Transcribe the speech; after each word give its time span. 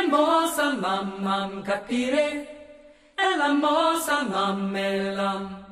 hermosa 0.00 0.74
mamma 0.74 1.50
capire 1.64 2.46
è 3.14 3.36
l'amorosa 3.36 4.22
mamma 4.24 5.66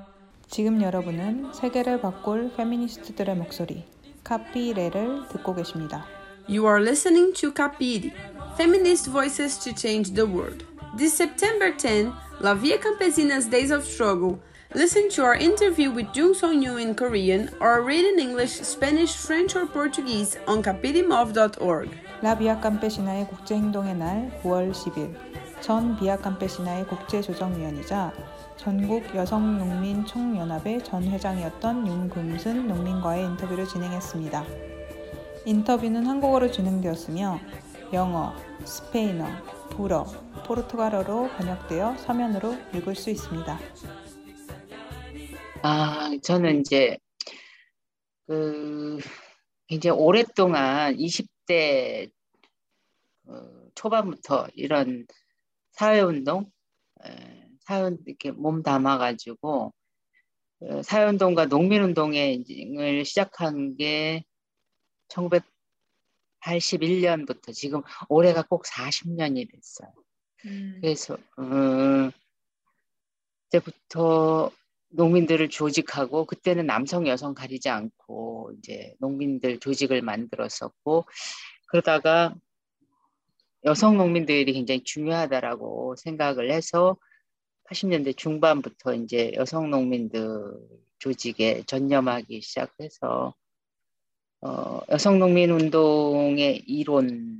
지금 0.48 0.82
여러분은 0.82 1.52
세계를 1.52 2.00
바꿀 2.00 2.52
페미니스트들의 2.56 3.34
목소리 3.36 3.84
카피레를 4.22 5.28
듣고 5.28 5.54
계십니다. 5.54 6.06
You 6.46 6.66
are 6.66 6.80
listening 6.80 7.32
to 7.40 7.52
Capire, 7.52 8.12
Feminist 8.56 9.10
Voices 9.10 9.58
to 9.64 9.72
Change 9.72 10.14
the 10.14 10.26
World. 10.26 10.64
This 10.96 11.14
September 11.14 11.72
10, 11.72 12.12
La 12.40 12.54
Via 12.54 12.78
Campesina's 12.78 13.46
Days 13.46 13.70
of 13.70 13.84
Struggle. 13.84 14.38
Listen 14.74 15.08
to 15.10 15.22
our 15.22 15.34
interview 15.34 15.90
with 15.90 16.06
Jung 16.14 16.34
Song 16.34 16.60
Yu 16.62 16.76
in 16.76 16.94
Korean 16.94 17.48
or 17.60 17.82
read 17.82 18.04
in 18.04 18.18
English, 18.18 18.60
Spanish, 18.60 19.16
French, 19.16 19.56
or 19.56 19.66
Portuguese 19.66 20.36
on 20.46 20.62
capirimov.org. 20.62 21.88
라비아 22.21 22.59
캄페시나의 22.59 23.27
국제행동의 23.29 23.95
날 23.95 24.41
9월 24.43 24.73
10일 24.73 25.15
전 25.61 25.97
비아 25.97 26.17
캄페시나의 26.17 26.85
국제조정위원이자 26.87 28.13
전국 28.57 29.15
여성농민 29.15 30.05
총연합의 30.05 30.83
전 30.83 31.03
회장이었던 31.03 31.87
윤금순 31.87 32.67
농민과의 32.67 33.23
인터뷰를 33.23 33.65
진행했습니다. 33.65 34.43
인터뷰는 35.45 36.05
한국어로 36.05 36.51
진행되었으며 36.51 37.39
영어, 37.93 38.35
스페인어, 38.65 39.25
불어, 39.69 40.03
포르투갈어로 40.45 41.29
번역되어 41.37 41.95
서면으로 41.99 42.53
읽을 42.75 42.95
수 42.95 43.09
있습니다. 43.09 43.59
아, 45.61 46.11
저는 46.21 46.59
이제 46.59 46.97
그 48.27 48.99
이제 49.69 49.89
오랫동안 49.89 50.99
20 50.99 51.38
대 51.49 52.07
어, 53.25 53.69
초반부터 53.73 54.47
이런 54.53 55.07
사회운동, 55.71 56.51
사회 57.61 57.89
이렇게 58.05 58.29
몸 58.29 58.61
담아가지고 58.61 59.73
어, 60.59 60.81
사회운동과 60.83 61.45
농민운동을 61.45 63.03
시작한 63.03 63.75
게 63.77 64.23
1981년부터 65.07 67.51
지금 67.51 67.81
올해가 68.09 68.43
꼭 68.43 68.65
40년이 68.65 69.51
됐어요. 69.51 69.91
음. 70.45 70.77
그래서 70.81 71.15
어, 71.15 72.11
그때부터 73.49 74.51
농민들을 74.89 75.49
조직하고 75.49 76.25
그때는 76.25 76.65
남성 76.65 77.07
여성 77.07 77.33
가리지 77.33 77.69
않고 77.69 78.53
이제 78.57 78.95
농민들 78.99 79.59
조직을 79.59 80.01
만들었었고 80.01 81.05
그러다가 81.67 82.35
여성 83.65 83.97
농민들이 83.97 84.51
굉장히 84.53 84.83
중요하다라고 84.83 85.95
생각을 85.97 86.51
해서 86.51 86.97
80년대 87.69 88.17
중반부터 88.17 88.95
이제 88.95 89.31
여성 89.35 89.69
농민들 89.69 90.57
조직에 90.97 91.63
전념하기 91.67 92.41
시작해서 92.41 93.35
어, 94.41 94.79
여성 94.89 95.19
농민 95.19 95.51
운동의 95.51 96.63
이론 96.65 97.38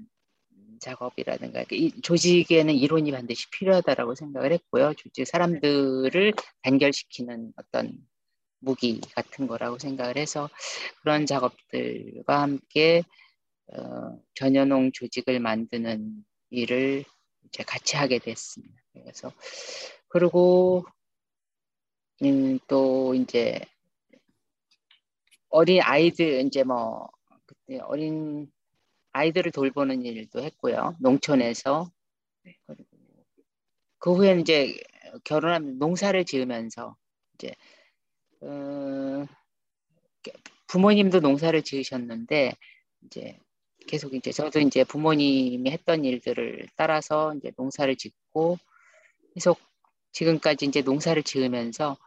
작업이라든가 0.79 1.65
이 1.71 2.01
조직에는 2.01 2.73
이론이 2.73 3.11
반드시 3.11 3.49
필요하다라고 3.51 4.15
생각을 4.15 4.51
했고요. 4.53 4.93
조직 4.95 5.25
사람들을 5.25 6.33
단결시키는 6.63 7.53
어떤 7.57 7.97
무기 8.59 8.99
같은 9.15 9.47
거라고 9.47 9.77
생각을 9.77 10.17
해서 10.17 10.49
그런 11.01 11.25
작업들과 11.25 12.41
함께 12.41 13.03
어, 13.73 14.19
전연농 14.35 14.91
조직을 14.93 15.39
만드는 15.39 16.25
일을 16.49 17.05
이제 17.47 17.63
같이 17.63 17.95
하게 17.95 18.19
됐습니다. 18.19 18.75
그래서 18.93 19.31
그리고 20.07 20.85
음, 22.23 22.59
또 22.67 23.13
이제 23.15 23.61
어린 25.49 25.81
아이들 25.81 26.45
이제 26.45 26.63
뭐 26.63 27.09
그때 27.45 27.79
어린 27.79 28.51
아이들을 29.11 29.51
돌보는 29.51 30.03
일도 30.03 30.41
했고요. 30.41 30.95
농촌에서. 30.99 31.91
네. 32.43 32.57
그 33.99 34.13
후에는 34.13 34.41
이제 34.41 34.75
결혼하면 35.23 35.77
농사를 35.79 36.23
지으면서 36.25 36.95
이제 37.33 37.53
어, 38.41 39.25
부모님도 40.67 41.19
농사를 41.19 41.61
지으셨는데 41.63 42.53
이제 43.05 43.37
계속 43.87 44.13
이제 44.13 44.31
저도 44.31 44.59
이제 44.59 44.83
부모님이 44.83 45.71
했던 45.71 46.05
일들을 46.05 46.67
따라서 46.75 47.33
이제 47.35 47.51
농사를 47.57 47.95
짓고 47.95 48.57
계속 49.33 49.59
지금까지 50.11 50.65
이제 50.65 50.81
농사를 50.81 51.21
지으면서 51.23 51.97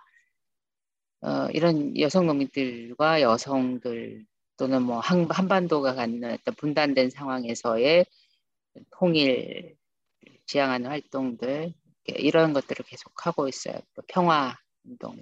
어, 1.22 1.48
이런 1.52 1.98
여성 1.98 2.26
농민들과 2.26 3.20
여성들 3.20 4.26
또는 4.56 4.82
뭐 4.82 5.00
한, 5.00 5.26
한반도가 5.30 5.94
갖는 5.94 6.32
어떤 6.32 6.54
분단된 6.54 7.10
상황에서의 7.10 8.06
통일 8.90 9.76
지향하는 10.46 10.90
활동들 10.90 11.72
이런 12.06 12.52
것들을 12.52 12.84
계속 12.86 13.26
하고 13.26 13.48
있어요. 13.48 13.78
또 13.94 14.02
평화 14.06 14.56
운동 14.84 15.16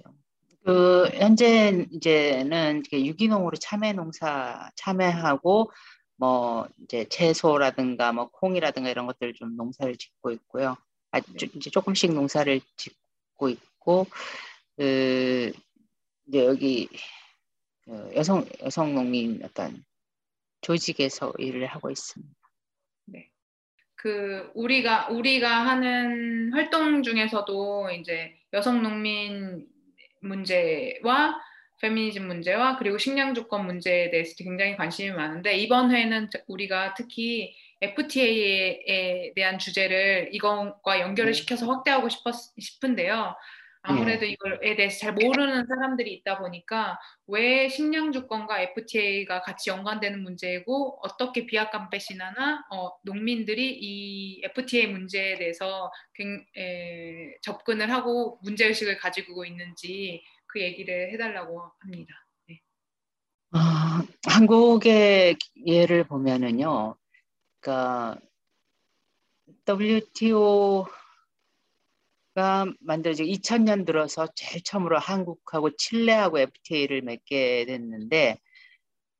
그 0.63 1.09
현재 1.13 1.87
이제는 1.91 2.83
유기농으로 2.91 3.57
참외 3.57 3.93
농사 3.93 4.69
참외하고 4.75 5.71
뭐 6.17 6.67
이제 6.83 7.05
채소라든가 7.09 8.13
뭐 8.13 8.29
콩이라든가 8.29 8.89
이런 8.89 9.07
것들을 9.07 9.33
좀 9.33 9.55
농사를 9.55 9.97
짓고 9.97 10.31
있고요. 10.31 10.77
아주 11.09 11.47
이제 11.55 11.69
조금씩 11.71 12.13
농사를 12.13 12.61
짓고 12.77 13.49
있고 13.49 14.05
그 14.77 15.51
이제 16.27 16.45
여기 16.45 16.87
그 16.87 16.97
여성 18.15 18.45
여성 18.63 18.93
농민 18.95 19.41
어떤 19.43 19.83
조직에서 20.61 21.33
일을 21.37 21.65
하고 21.65 21.89
있습니다. 21.89 22.33
네. 23.05 23.29
그 23.95 24.51
우리가 24.53 25.09
우리가 25.09 25.65
하는 25.65 26.53
활동 26.53 27.03
중에서도 27.03 27.91
이제 27.91 28.35
여성 28.53 28.81
농민 28.81 29.67
문제와 30.21 31.39
페미니즘 31.81 32.27
문제와 32.27 32.77
그리고 32.77 32.97
식량 32.99 33.33
주권 33.33 33.65
문제에 33.65 34.11
대해서 34.11 34.35
굉장히 34.37 34.77
관심이 34.77 35.11
많은데 35.11 35.57
이번 35.57 35.91
회는 35.91 36.29
우리가 36.47 36.93
특히 36.93 37.55
FTA에 37.81 39.33
대한 39.35 39.57
주제를 39.57 40.29
이것과 40.31 40.99
연결을 40.99 41.33
네. 41.33 41.39
시켜서 41.39 41.65
확대하고 41.65 42.09
싶었, 42.09 42.35
싶은데요. 42.59 43.35
아무래도 43.83 44.25
네. 44.25 44.31
이걸에 44.31 44.75
대해서 44.75 44.99
잘 44.99 45.13
모르는 45.13 45.65
사람들이 45.65 46.13
있다 46.13 46.37
보니까 46.37 46.99
왜 47.27 47.67
식량 47.67 48.11
주권과 48.11 48.61
FTA가 48.61 49.41
같이 49.41 49.71
연관되는 49.71 50.21
문제이고 50.21 50.99
어떻게 51.01 51.45
비아캄페시나나 51.47 52.65
어, 52.71 52.91
농민들이 53.03 53.77
이 53.81 54.41
FTA 54.43 54.87
문제에 54.87 55.35
대해서 55.35 55.91
에, 56.57 57.35
접근을 57.41 57.91
하고 57.91 58.39
문제 58.43 58.67
의식을 58.67 58.97
가지고 58.97 59.45
있는지 59.45 60.23
그 60.45 60.61
얘기를 60.61 61.11
해달라고 61.11 61.71
합니다. 61.79 62.13
네. 62.47 62.59
아, 63.51 64.03
한국의 64.27 65.37
예를 65.65 66.03
보면은요, 66.03 66.95
그러니까 67.59 68.19
WTO 69.67 70.83
가 70.83 71.00
만들어지고 72.79 73.29
2000년 73.29 73.85
들어서 73.85 74.27
제일 74.35 74.63
처음으로 74.63 74.99
한국하고 74.99 75.75
칠레하고 75.75 76.39
FTA를 76.39 77.01
맺게 77.01 77.65
됐는데 77.65 78.37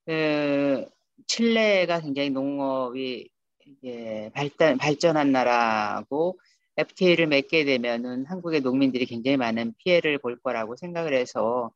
그 0.06 0.86
칠레가 1.26 2.00
굉장히 2.00 2.30
농업이 2.30 3.28
이제 3.66 4.30
발달 4.34 4.76
발전한 4.76 5.32
나라고 5.32 6.38
FTA를 6.76 7.26
맺게 7.26 7.64
되면은 7.64 8.26
한국의 8.26 8.60
농민들이 8.62 9.06
굉장히 9.06 9.36
많은 9.36 9.74
피해를 9.78 10.18
볼 10.18 10.38
거라고 10.40 10.76
생각을 10.76 11.14
해서 11.14 11.70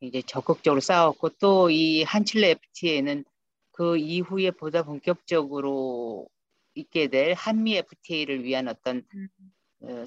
이제 0.00 0.22
적극적으로 0.22 0.80
싸웠고 0.80 1.30
또 1.40 1.70
이 1.70 2.02
한칠레 2.04 2.50
FTA는 2.50 3.24
그 3.72 3.96
이후에 3.98 4.50
보다 4.52 4.82
본격적으로 4.84 6.28
있게 6.74 7.08
될 7.08 7.34
한미 7.34 7.76
FTA를 7.76 8.44
위한 8.44 8.68
어떤 8.68 9.02
음. 9.14 9.28
어, 9.38 9.55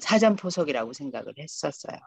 사전 0.00 0.36
포석이라고 0.36 0.92
생각을 0.92 1.34
했었어요. 1.38 1.98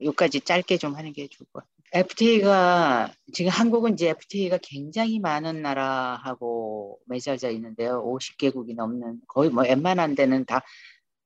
여기까지 0.00 0.40
짧게 0.40 0.78
좀 0.78 0.94
하는 0.96 1.12
게 1.12 1.28
같아요. 1.60 1.70
FTA가 1.92 3.12
지금 3.32 3.50
한국은 3.50 3.92
이제 3.94 4.08
FTA가 4.08 4.58
굉장히 4.62 5.20
많은 5.20 5.62
나라하고 5.62 6.98
맺어져 7.06 7.50
있는데요. 7.50 8.02
50개국이 8.04 8.74
넘는 8.74 9.20
거의 9.28 9.50
뭐 9.50 9.64
웬만한 9.64 10.14
데는 10.14 10.44
다 10.44 10.62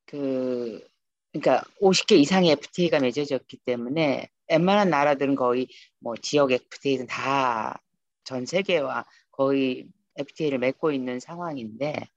그 0.09 0.83
그러니까 1.33 1.63
50개 1.83 2.19
이상의 2.19 2.53
FTA가 2.53 3.01
맺어졌기 3.01 3.59
때문에 3.59 4.29
웬만한 4.49 4.91
나라들은 4.91 5.37
거의 5.37 5.69
뭐 6.01 6.17
지역 6.17 6.53
FTA는 6.53 7.07
다 7.07 7.79
전 8.25 8.45
세계와 8.45 9.07
거의 9.31 9.89
FTA를 10.17 10.59
맺고 10.59 10.93
있는 10.93 11.19
상황인데 11.19 12.09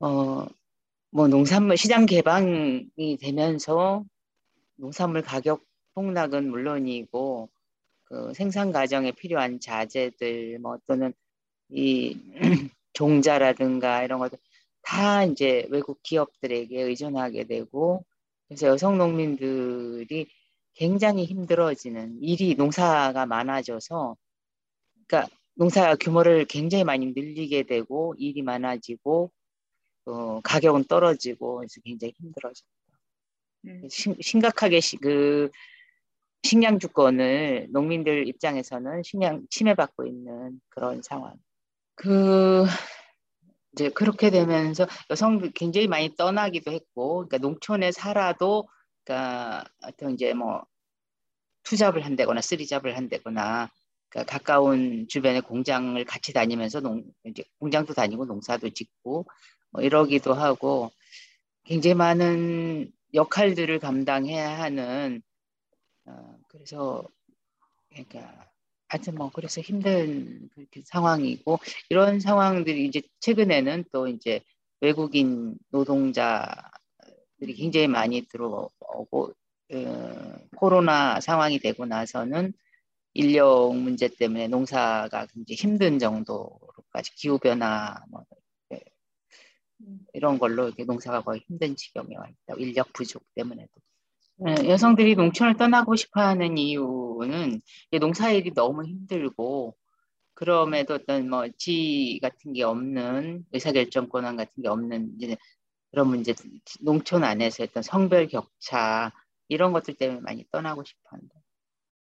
어, 0.00 0.44
뭐 1.14 1.28
농산물 1.28 1.76
시장 1.76 2.06
개방이 2.06 2.88
되면서 3.20 4.04
농산물 4.74 5.22
가격 5.22 5.62
폭락은 5.94 6.50
물론이고 6.50 7.48
그 8.02 8.34
생산 8.34 8.72
과정에 8.72 9.12
필요한 9.12 9.60
자재들 9.60 10.58
뭐 10.58 10.78
또는 10.88 11.14
이 11.68 12.18
종자라든가 12.94 14.02
이런 14.02 14.18
것들 14.18 14.38
다 14.82 15.22
이제 15.22 15.68
외국 15.70 16.02
기업들에게 16.02 16.82
의존하게 16.82 17.44
되고 17.44 18.04
그래서 18.48 18.66
여성 18.66 18.98
농민들이 18.98 20.26
굉장히 20.72 21.26
힘들어지는 21.26 22.24
일이 22.24 22.56
농사가 22.56 23.24
많아져서 23.24 24.16
그러니까 25.06 25.32
농사 25.54 25.94
규모를 25.94 26.44
굉장히 26.46 26.82
많이 26.82 27.06
늘리게 27.06 27.62
되고 27.62 28.16
일이 28.18 28.42
많아지고 28.42 29.30
어, 30.06 30.40
가격은 30.42 30.84
떨어지고 30.84 31.56
그래서 31.56 31.80
굉장히 31.82 32.12
힘들어졌다. 32.18 32.68
음. 33.66 33.88
심각하게 33.88 34.80
시, 34.80 34.96
그 34.96 35.50
식량 36.42 36.78
주권을 36.78 37.68
농민들 37.70 38.28
입장에서는 38.28 39.02
식량 39.02 39.46
침해받고 39.48 40.06
있는 40.06 40.60
그런 40.68 41.00
상황. 41.02 41.34
그 41.94 42.66
이제 43.72 43.88
그렇게 43.88 44.30
되면서 44.30 44.86
여성들 45.10 45.52
굉장히 45.52 45.88
많이 45.88 46.14
떠나기도 46.14 46.70
했고, 46.70 47.26
그러니까 47.26 47.38
농촌에 47.38 47.92
살아도, 47.92 48.68
그러니까 49.04 49.64
어떤 49.82 50.12
이제 50.12 50.34
뭐 50.34 50.64
투잡을 51.64 52.04
한다거나 52.04 52.40
쓰리잡을 52.40 52.96
한다거나, 52.96 53.70
그러니까 54.10 54.38
가까운 54.38 55.08
주변의 55.08 55.40
공장을 55.42 56.02
같이 56.04 56.32
다니면서 56.32 56.80
농 56.80 57.04
이제 57.24 57.42
공장도 57.58 57.94
다니고 57.94 58.26
농사도 58.26 58.70
짓고 58.70 59.26
뭐 59.74 59.82
이러기도 59.82 60.34
하고 60.34 60.92
굉장히 61.64 61.94
많은 61.94 62.92
역할들을 63.12 63.80
감당해야 63.80 64.60
하는 64.60 65.20
어, 66.06 66.36
그래서 66.48 67.02
그러니까 67.90 68.50
하여튼 68.86 69.16
뭐 69.16 69.30
그래서 69.32 69.60
힘든 69.60 70.48
그렇게 70.54 70.82
상황이고 70.84 71.58
이런 71.90 72.20
상황들이 72.20 72.86
이제 72.86 73.02
최근에는 73.18 73.84
또 73.90 74.06
이제 74.06 74.40
외국인 74.80 75.56
노동자들이 75.70 77.54
굉장히 77.56 77.88
많이 77.88 78.22
들어오고 78.22 79.32
어, 79.72 80.34
코로나 80.56 81.20
상황이 81.20 81.58
되고 81.58 81.84
나서는 81.84 82.52
인력 83.14 83.74
문제 83.74 84.08
때문에 84.08 84.46
농사가 84.46 85.26
굉장히 85.26 85.56
힘든 85.56 85.98
정도로까지 85.98 87.14
기후 87.16 87.38
변화 87.38 87.96
뭐 88.08 88.24
이런 90.12 90.38
걸로 90.38 90.66
이렇게 90.66 90.84
농사가 90.84 91.22
거의 91.22 91.40
힘든 91.46 91.76
지경에 91.76 92.16
와 92.16 92.26
있다. 92.28 92.54
인력 92.58 92.92
부족 92.92 93.22
때문에도. 93.34 93.70
네, 94.36 94.68
여성들이 94.68 95.14
농촌을 95.14 95.56
떠나고 95.56 95.94
싶어하는 95.96 96.58
이유는 96.58 97.60
농사일이 98.00 98.52
너무 98.54 98.84
힘들고 98.84 99.76
그럼에도 100.34 100.94
어떤 100.94 101.28
뭐 101.30 101.46
지 101.56 102.18
같은 102.22 102.52
게 102.52 102.64
없는 102.64 103.44
의사결정 103.52 104.08
권한 104.08 104.36
같은 104.36 104.62
게 104.62 104.68
없는 104.68 105.12
이제 105.20 105.36
그런 105.90 106.08
문제 106.08 106.34
농촌 106.80 107.22
안에서 107.22 107.62
어떤 107.62 107.82
성별 107.84 108.26
격차 108.26 109.12
이런 109.48 109.72
것들 109.72 109.94
때문에 109.94 110.20
많이 110.20 110.44
떠나고 110.50 110.82
싶어한다. 110.84 111.34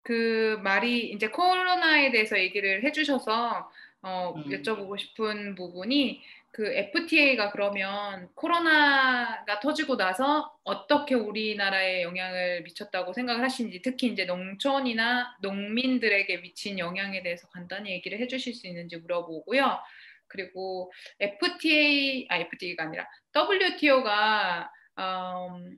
그 0.03 0.59
말이 0.63 1.11
이제 1.11 1.29
코로나에 1.29 2.11
대해서 2.11 2.39
얘기를 2.39 2.85
해주셔서 2.85 3.71
어, 4.03 4.35
음. 4.37 4.45
여쭤보고 4.51 4.99
싶은 4.99 5.55
부분이 5.55 6.21
그 6.59 6.67
FTA가 6.67 7.53
그러면 7.53 8.29
코로나가 8.35 9.61
터지고 9.61 9.97
나서 9.97 10.53
어떻게 10.65 11.15
우리나라에 11.15 12.03
영향을 12.03 12.63
미쳤다고 12.65 13.13
생각을 13.13 13.45
하시는지 13.45 13.81
특히 13.81 14.09
이제 14.09 14.25
농촌이나 14.25 15.37
농민들에게 15.41 16.41
미친 16.41 16.81
영향에 16.81 17.23
대해서 17.23 17.47
간단히 17.51 17.93
얘기를 17.93 18.19
해주실 18.19 18.55
수 18.55 18.67
있는지 18.67 18.97
물어보고요. 18.97 19.79
그리고 20.27 20.91
FTA, 21.21 22.27
아 22.29 22.39
FTA가 22.39 22.83
아니라 22.87 23.07
WTO가 23.33 24.69
음, 24.99 25.77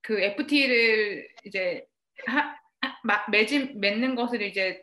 그 0.00 0.18
FTA를 0.18 1.28
이제 1.44 1.84
하, 2.26 2.56
하, 2.80 3.30
맺은, 3.30 3.78
맺는 3.80 4.14
것을 4.14 4.40
이제 4.40 4.82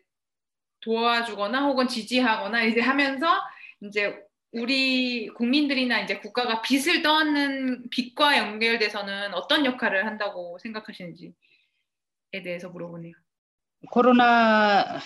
도와주거나 0.81 1.65
혹은 1.65 1.87
지지하거나 1.87 2.65
이제 2.65 2.81
하면서 2.81 3.41
이제 3.81 4.28
우리 4.51 5.27
국민들이나 5.27 6.01
이제 6.01 6.19
국가가 6.19 6.61
빚을 6.61 7.03
떠안는 7.03 7.89
빚과 7.89 8.37
연결돼서는 8.37 9.33
어떤 9.33 9.65
역할을 9.65 10.05
한다고 10.07 10.57
생각하시는지에 10.59 11.33
대해서 12.43 12.69
물어보네요. 12.69 13.13
코로나 13.91 14.99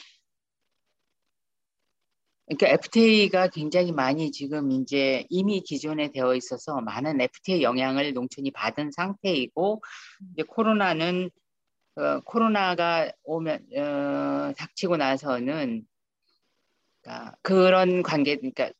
그러니까 2.45 2.67
FTA가 2.67 3.47
굉장히 3.47 3.91
많이 3.91 4.31
지금 4.31 4.71
이제 4.71 5.25
이미 5.29 5.61
기존에 5.61 6.11
되어 6.11 6.35
있어서 6.35 6.81
많은 6.81 7.19
FTA 7.21 7.63
영향을 7.63 8.13
농촌이 8.13 8.51
받은 8.51 8.91
상태이고 8.91 9.81
이제 10.33 10.43
코로나는 10.47 11.29
어, 11.95 12.19
코로나가 12.21 13.11
오면 13.23 13.67
어, 13.77 14.53
닥치고 14.57 14.97
나서는 14.97 15.85
그러니까 17.01 17.35
그런 17.41 18.01
관계 18.03 18.35
그러니까 18.35 18.71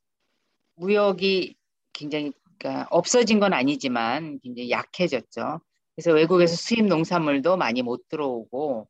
무역이 0.76 1.56
굉장히 1.94 2.32
그러니까 2.58 2.88
없어진 2.90 3.40
건 3.40 3.54
아니지만 3.54 4.40
굉장히 4.42 4.70
약해졌죠. 4.70 5.60
그래서 5.96 6.12
외국에서 6.12 6.56
수입 6.56 6.86
농산물도 6.86 7.58
많이 7.58 7.82
못 7.82 8.08
들어오고 8.08 8.88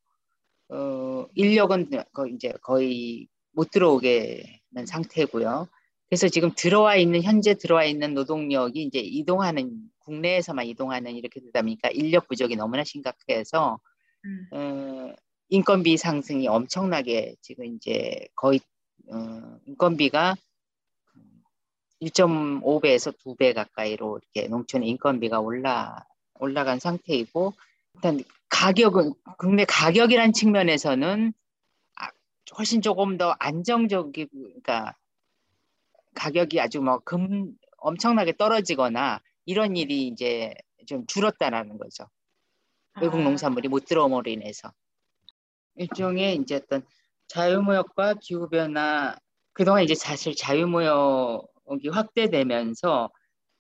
어, 0.70 1.28
인력은 1.36 1.90
거의 2.14 2.34
이제 2.34 2.54
거의 2.62 3.28
못 3.52 3.72
들어오게 3.72 4.62
는 4.76 4.88
상태고요. 4.88 5.68
그래서 6.10 6.28
지금 6.28 6.52
들어와 6.56 6.96
있는 6.96 7.22
현재 7.22 7.54
들어와 7.54 7.86
있는 7.86 8.16
노동력이 8.16 8.82
이제 8.82 9.00
이동하는 9.00 9.84
국내에서만 10.00 10.66
이동하는 10.66 11.16
이렇게 11.16 11.40
되다 11.40 11.62
보니까 11.62 11.90
인력 11.90 12.28
부족이 12.28 12.56
너무나 12.56 12.84
심각해서 12.84 13.80
음. 14.26 14.48
어, 14.52 15.14
인건비 15.50 15.98
상승이 15.98 16.48
엄청나게 16.48 17.36
지금 17.42 17.66
이제 17.66 18.28
거의 18.36 18.60
어, 19.12 19.60
인건비가 19.68 20.36
1.5배에서 22.04 23.16
2배 23.18 23.54
가까이로 23.54 24.20
이렇게 24.22 24.48
농촌의 24.50 24.90
인건비가 24.90 25.40
올라 25.40 26.06
올라간 26.40 26.80
상태이고 26.80 27.54
일단 27.96 28.24
가격은 28.50 29.14
국내 29.38 29.66
가격이란 29.66 30.34
측면에서는 30.34 31.34
아, 32.00 32.08
훨씬 32.58 32.82
조금 32.82 33.18
더 33.18 33.36
안정적이 33.40 34.28
그러니까 34.28 34.96
가격이 36.16 36.60
아주 36.60 36.82
뭐 36.82 37.00
금 37.00 37.56
엄청나게 37.84 38.38
떨어지거나 38.38 39.20
이런 39.46 39.76
일이 39.76 40.08
이제 40.08 40.54
좀 40.88 41.06
줄었다라는 41.06 41.78
거죠. 41.78 42.06
외국 43.02 43.20
아. 43.20 43.24
농산물이 43.24 43.68
못 43.68 43.86
들어옴으로 43.86 44.30
인해서 44.32 44.72
일종의 45.76 46.38
이제 46.38 46.56
어떤 46.56 46.86
자유무역과 47.28 48.16
기후변화 48.22 49.18
그동안 49.54 49.84
이제 49.84 49.96
사실 49.96 50.36
자유무역 50.36 51.53
여기 51.70 51.90
확대되면서 51.90 53.10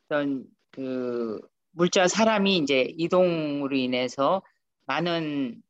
어떤 0.05 0.45
그 0.71 1.39
물자 1.71 2.07
사람이 2.07 2.57
이제 2.57 2.93
이동으로 2.97 3.75
인해서 3.75 4.41
많은 4.85 5.61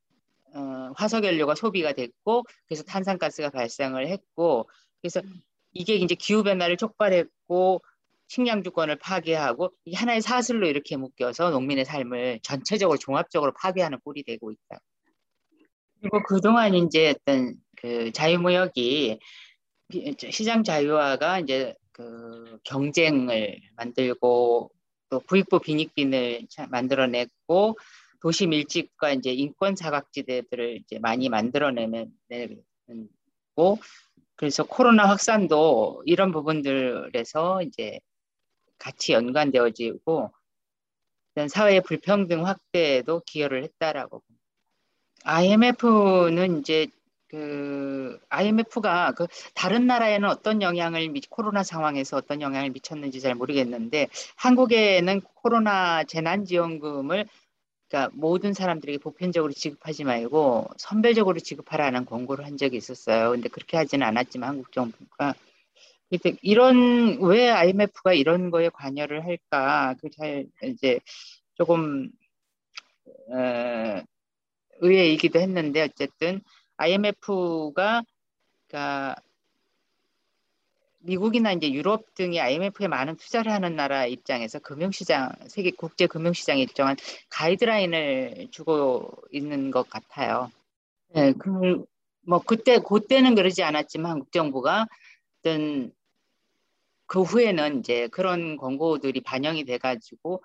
어, 0.55 0.91
화석연료가 0.95 1.55
소비가 1.55 1.93
됐고 1.93 2.43
그래서 2.67 2.83
탄산가스가 2.83 3.49
발생을 3.49 4.07
했고 4.07 4.69
그래서 5.01 5.21
이게 5.71 5.95
이제 5.95 6.15
기후 6.15 6.43
변화를 6.43 6.77
촉발했고 6.77 7.81
식량 8.27 8.63
주권을 8.63 8.97
파괴하고 8.97 9.71
이 9.85 9.93
하나의 9.93 10.21
사슬로 10.21 10.67
이렇게 10.67 10.97
묶여서 10.97 11.51
농민의 11.51 11.85
삶을 11.85 12.39
전체적으로 12.43 12.97
종합적으로 12.97 13.53
파괴하는 13.53 13.99
꼴이 14.03 14.23
되고 14.23 14.51
있다. 14.51 14.79
그리고 15.99 16.23
그동안 16.23 16.73
이제 16.73 17.15
어떤 17.15 17.55
그 17.77 18.11
자유무역이 18.11 19.19
시장 20.31 20.63
자유화가 20.63 21.39
이제 21.39 21.75
그 21.93 22.59
경쟁을 22.63 23.61
만들고 23.75 24.71
또 25.09 25.19
부익부 25.21 25.59
빈익빈을 25.59 26.47
만들어냈고 26.69 27.77
도시 28.19 28.47
밀집과 28.47 29.11
이제 29.13 29.31
인권 29.31 29.75
사각지대들을 29.75 30.77
이제 30.77 30.97
많이 30.99 31.29
만들어내고 31.29 32.09
그래서 34.35 34.63
코로나 34.63 35.07
확산도 35.07 36.03
이런 36.05 36.31
부분들에서 36.31 37.61
이제 37.61 37.99
같이 38.79 39.13
연관되어지고 39.13 40.31
사회 41.47 41.79
불평등 41.79 42.45
확대에도 42.45 43.21
기여를 43.25 43.63
했다라고 43.63 44.23
IMF는 45.25 46.59
이제 46.59 46.87
그 47.33 48.19
IMF가 48.29 49.13
그 49.13 49.25
다른 49.55 49.87
나라에는 49.87 50.29
어떤 50.29 50.61
영향을 50.61 51.09
미, 51.09 51.19
코로나 51.27 51.63
상황에서 51.63 52.15
어떤 52.17 52.41
영향을 52.41 52.69
미쳤는지 52.69 53.21
잘 53.21 53.33
모르겠는데 53.33 54.07
한국에는 54.35 55.21
코로나 55.21 56.03
재난 56.03 56.45
지원금을 56.45 57.25
그러니까 57.89 58.11
모든 58.15 58.53
사람들에게 58.53 58.99
보편적으로 58.99 59.51
지급하지 59.51 60.03
말고 60.03 60.67
선별적으로 60.77 61.39
지급하라는 61.39 62.05
권고를 62.05 62.45
한 62.45 62.57
적이 62.57 62.77
있었어요. 62.77 63.31
근데 63.31 63.49
그렇게 63.49 63.77
하지는 63.77 64.05
않았지만 64.05 64.49
한국 64.49 64.71
정부가 64.71 65.33
이런 66.43 67.17
왜 67.21 67.49
IMF가 67.49 68.13
이런 68.13 68.51
거에 68.51 68.69
관여를 68.69 69.25
할까 69.25 69.95
그 69.99 70.09
잘 70.11 70.45
이제 70.63 70.99
조금 71.55 72.11
어, 73.29 74.03
의외이기도 74.81 75.39
했는데 75.39 75.81
어쨌든 75.81 76.41
IMF가 76.83 78.03
그러니까 78.67 79.15
미국이나 80.99 81.51
이제 81.51 81.71
유럽 81.71 82.13
등이 82.15 82.39
IMF에 82.39 82.87
많은 82.87 83.17
투자를 83.17 83.51
하는 83.51 83.75
나라 83.75 84.05
입장에서 84.05 84.59
금융시장 84.59 85.31
세계 85.47 85.71
국제 85.71 86.07
금융시장에 86.07 86.61
일정한 86.61 86.95
가이드라인을 87.29 88.47
주고 88.51 89.11
있는 89.31 89.69
것 89.71 89.89
같아요. 89.89 90.49
네, 91.13 91.33
그뭐 91.33 92.39
그때 92.45 92.79
그때는 92.79 93.35
그러지 93.35 93.63
않았지만 93.63 94.11
한국 94.11 94.31
정부가 94.31 94.87
어떤 95.39 95.91
그 97.05 97.21
후에는 97.21 97.79
이제 97.79 98.07
그런 98.07 98.57
권고들이 98.57 99.21
반영이 99.21 99.65
돼가지고 99.65 100.41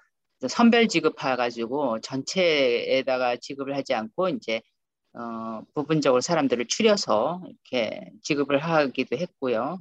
선별 0.48 0.88
지급해가지고 0.88 2.00
전체에다가 2.00 3.36
지급을 3.36 3.76
하지 3.76 3.94
않고 3.94 4.28
이제 4.28 4.60
어, 5.18 5.64
부분적으로 5.74 6.20
사람들을 6.20 6.66
추려서 6.66 7.42
이렇게 7.44 8.12
지급을 8.22 8.58
하기도 8.58 9.16
했고요. 9.16 9.80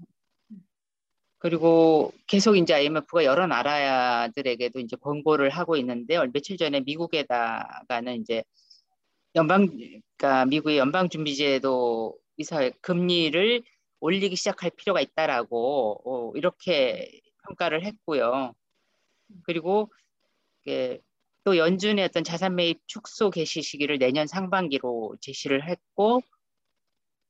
그리고 1.38 2.12
계속 2.25 2.56
이제 2.58 2.74
IMF가 2.74 3.24
여러 3.24 3.46
나라들에게도 3.46 4.79
이제 4.79 4.96
권고를 4.98 5.51
하고 5.51 5.77
있는데 5.77 6.17
며칠 6.34 6.58
전에 6.58 6.79
미국에다가는 6.82 8.22
이제 8.22 8.44
연방 9.36 9.67
그러니까 10.17 10.46
미국의 10.46 10.79
연방 10.79 11.10
준비제도 11.10 12.17
이사회 12.38 12.72
금리를 12.82 13.63
올리기 14.00 14.36
시작할 14.36 14.72
필요가 14.72 15.01
있다라고 15.01 16.01
어, 16.06 16.32
이렇게 16.36 17.22
평가를 17.48 17.86
했고요. 17.86 18.53
그리고 19.44 19.91
또 21.48 21.56
연준의 21.56 22.04
어떤 22.04 22.25
자산 22.25 22.56
매입 22.56 22.82
축소 22.88 23.30
개시 23.30 23.62
시기를 23.62 24.00
내년 24.00 24.27
상반기로 24.27 25.16
제시를 25.22 25.66
했고 25.70 26.22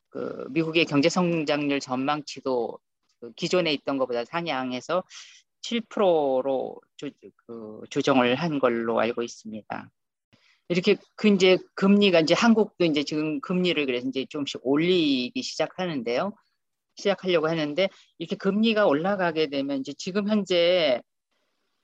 그 0.10 0.48
미국의 0.50 0.86
경제 0.86 1.08
성장률 1.08 1.80
전망치도 1.80 2.80
그 3.20 3.32
기존에 3.34 3.72
있던 3.74 4.00
것보다 4.00 4.26
상향해서 4.26 5.04
7%로 5.62 6.82
조, 6.96 7.10
그 7.46 7.82
조정을 7.92 8.34
한 8.34 8.58
걸로 8.58 9.00
알고 9.00 9.22
있습니다. 9.22 9.92
이렇게 10.70 10.98
그 11.16 11.28
이제 11.28 11.60
금리가 11.76 12.22
이제 12.22 12.34
한국도 12.34 12.86
이제 12.86 13.04
지금 13.04 13.40
금리를 13.40 13.86
그래서 13.86 14.08
이제 14.08 14.26
좀씩 14.28 14.62
올리기 14.64 15.44
시작하는데요. 15.44 16.34
시작하려고 16.96 17.48
하는데 17.50 17.88
이렇게 18.18 18.36
금리가 18.36 18.88
올라가게 18.88 19.52
되면 19.52 19.82
이제 19.82 19.94
지금 19.96 20.28
현재 20.28 21.04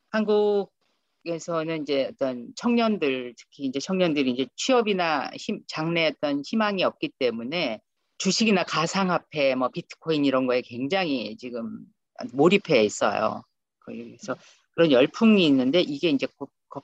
한국 0.09 0.72
에서는 1.25 1.83
이제 1.83 2.09
어떤 2.11 2.53
청년들 2.55 3.33
특히 3.37 3.65
이제 3.65 3.79
청년들이 3.79 4.31
이제 4.31 4.47
취업이나 4.55 5.29
힘, 5.35 5.61
장래 5.67 6.07
어떤 6.07 6.41
희망이 6.45 6.83
없기 6.83 7.13
때문에 7.19 7.79
주식이나 8.17 8.63
가상화폐 8.63 9.55
뭐 9.55 9.69
비트코인 9.69 10.25
이런 10.25 10.47
거에 10.47 10.61
굉장히 10.61 11.35
지금 11.37 11.85
몰입해 12.33 12.83
있어요. 12.83 13.43
그래서 13.79 14.35
그런 14.75 14.91
열풍이 14.91 15.45
있는데 15.47 15.81
이게 15.81 16.09
이제 16.09 16.27
거, 16.37 16.47
거, 16.69 16.81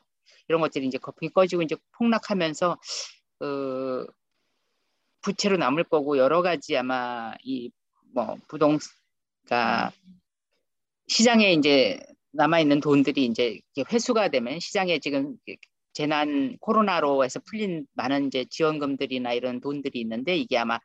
이런 0.47 0.61
것들이 0.61 0.87
이제 0.87 0.97
거품이 0.97 1.31
꺼지고 1.31 1.61
이제 1.61 1.75
폭락하면서 1.97 2.77
그 3.39 4.07
부채로 5.21 5.57
남을 5.57 5.85
거고 5.85 6.17
여러 6.17 6.41
가지 6.41 6.77
아마 6.77 7.33
이 7.43 7.69
뭐 8.13 8.37
부동 8.47 8.77
그러니까 9.45 9.91
시장에 11.07 11.53
이제 11.53 11.99
남아있는 12.31 12.79
돈들이 12.81 13.25
이제 13.25 13.59
회수가 13.91 14.29
되면 14.29 14.59
시장에 14.59 14.99
지금 14.99 15.37
재난 15.93 16.57
코로나로 16.59 17.23
해서 17.23 17.39
풀린 17.45 17.87
많은 17.93 18.27
이제 18.27 18.45
지원금들이나 18.49 19.33
이런 19.33 19.59
돈들이 19.61 19.99
있는데 20.01 20.37
이게 20.37 20.57
아마 20.57 20.79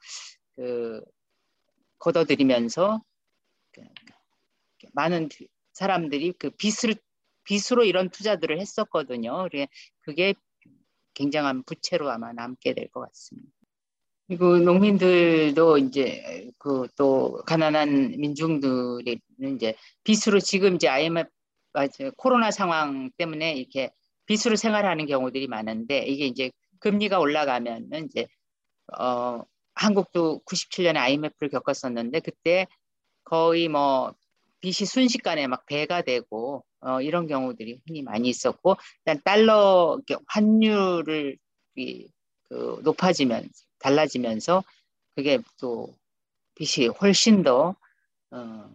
그 0.57 1.03
걷어들이면서 1.99 3.03
그 3.73 3.83
많은 4.95 5.29
사람들이 5.73 6.33
그 6.39 6.51
빚을 6.51 6.97
빚으로 7.45 7.85
이런 7.85 8.09
투자들을 8.11 8.61
했었거든요. 8.61 9.49
그게 10.01 10.35
굉장한 11.15 11.65
부채로 11.65 12.11
아마 12.11 12.33
남게 12.33 12.75
될 12.75 12.89
것 12.91 13.01
같습니다. 13.03 13.51
그리고 14.27 14.57
농민들도 14.59 15.79
이제 15.79 16.51
그 16.59 16.89
또 16.97 17.43
가난한 17.47 18.13
민중들이 18.19 19.21
이제 19.55 19.75
빚으로 20.05 20.41
지금 20.41 20.77
이제 20.77 20.89
IMF. 20.89 21.29
코로나 22.17 22.51
상황 22.51 23.11
때문에 23.17 23.55
이렇게 23.55 23.91
빚으로 24.27 24.57
생활하는 24.57 25.07
경우들이 25.07 25.49
많은데 25.49 26.07
이게 26.07 26.27
이제 26.27 26.51
금리가 26.81 27.19
올라가면은 27.19 28.07
이제 28.07 28.27
어 28.99 29.43
한국도 29.75 30.43
97년에 30.47 30.97
IMF를 30.97 31.51
겪었었는데 31.51 32.21
그때 32.21 32.67
거의 33.25 33.69
뭐 33.69 34.15
빚이 34.61 34.87
순식간에 34.87 35.47
막 35.47 35.67
배가 35.67 36.03
되고 36.03 36.65
어 36.81 37.01
이런 37.01 37.27
경우들이 37.27 37.81
흔히 37.87 38.03
많이 38.03 38.29
있었고 38.29 38.77
일단 39.05 39.21
달러 39.25 40.01
환율을 40.27 41.39
이, 41.77 42.09
그 42.49 42.81
높아지면 42.85 43.49
달라지면서 43.79 44.63
그게 45.15 45.41
또 45.59 45.93
빚이 46.55 46.87
훨씬 46.87 47.43
더 47.43 47.75
어, 48.31 48.71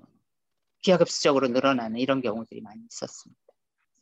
기하급수적으로 0.82 1.48
늘어나는 1.50 2.00
이런 2.00 2.22
경우들이 2.22 2.62
많이 2.62 2.82
있었습니다. 2.90 3.40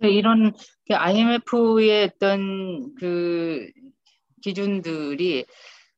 이런 0.01 0.53
IMF의 0.89 2.03
어떤 2.03 2.93
그 2.95 3.69
기준들이 4.41 5.45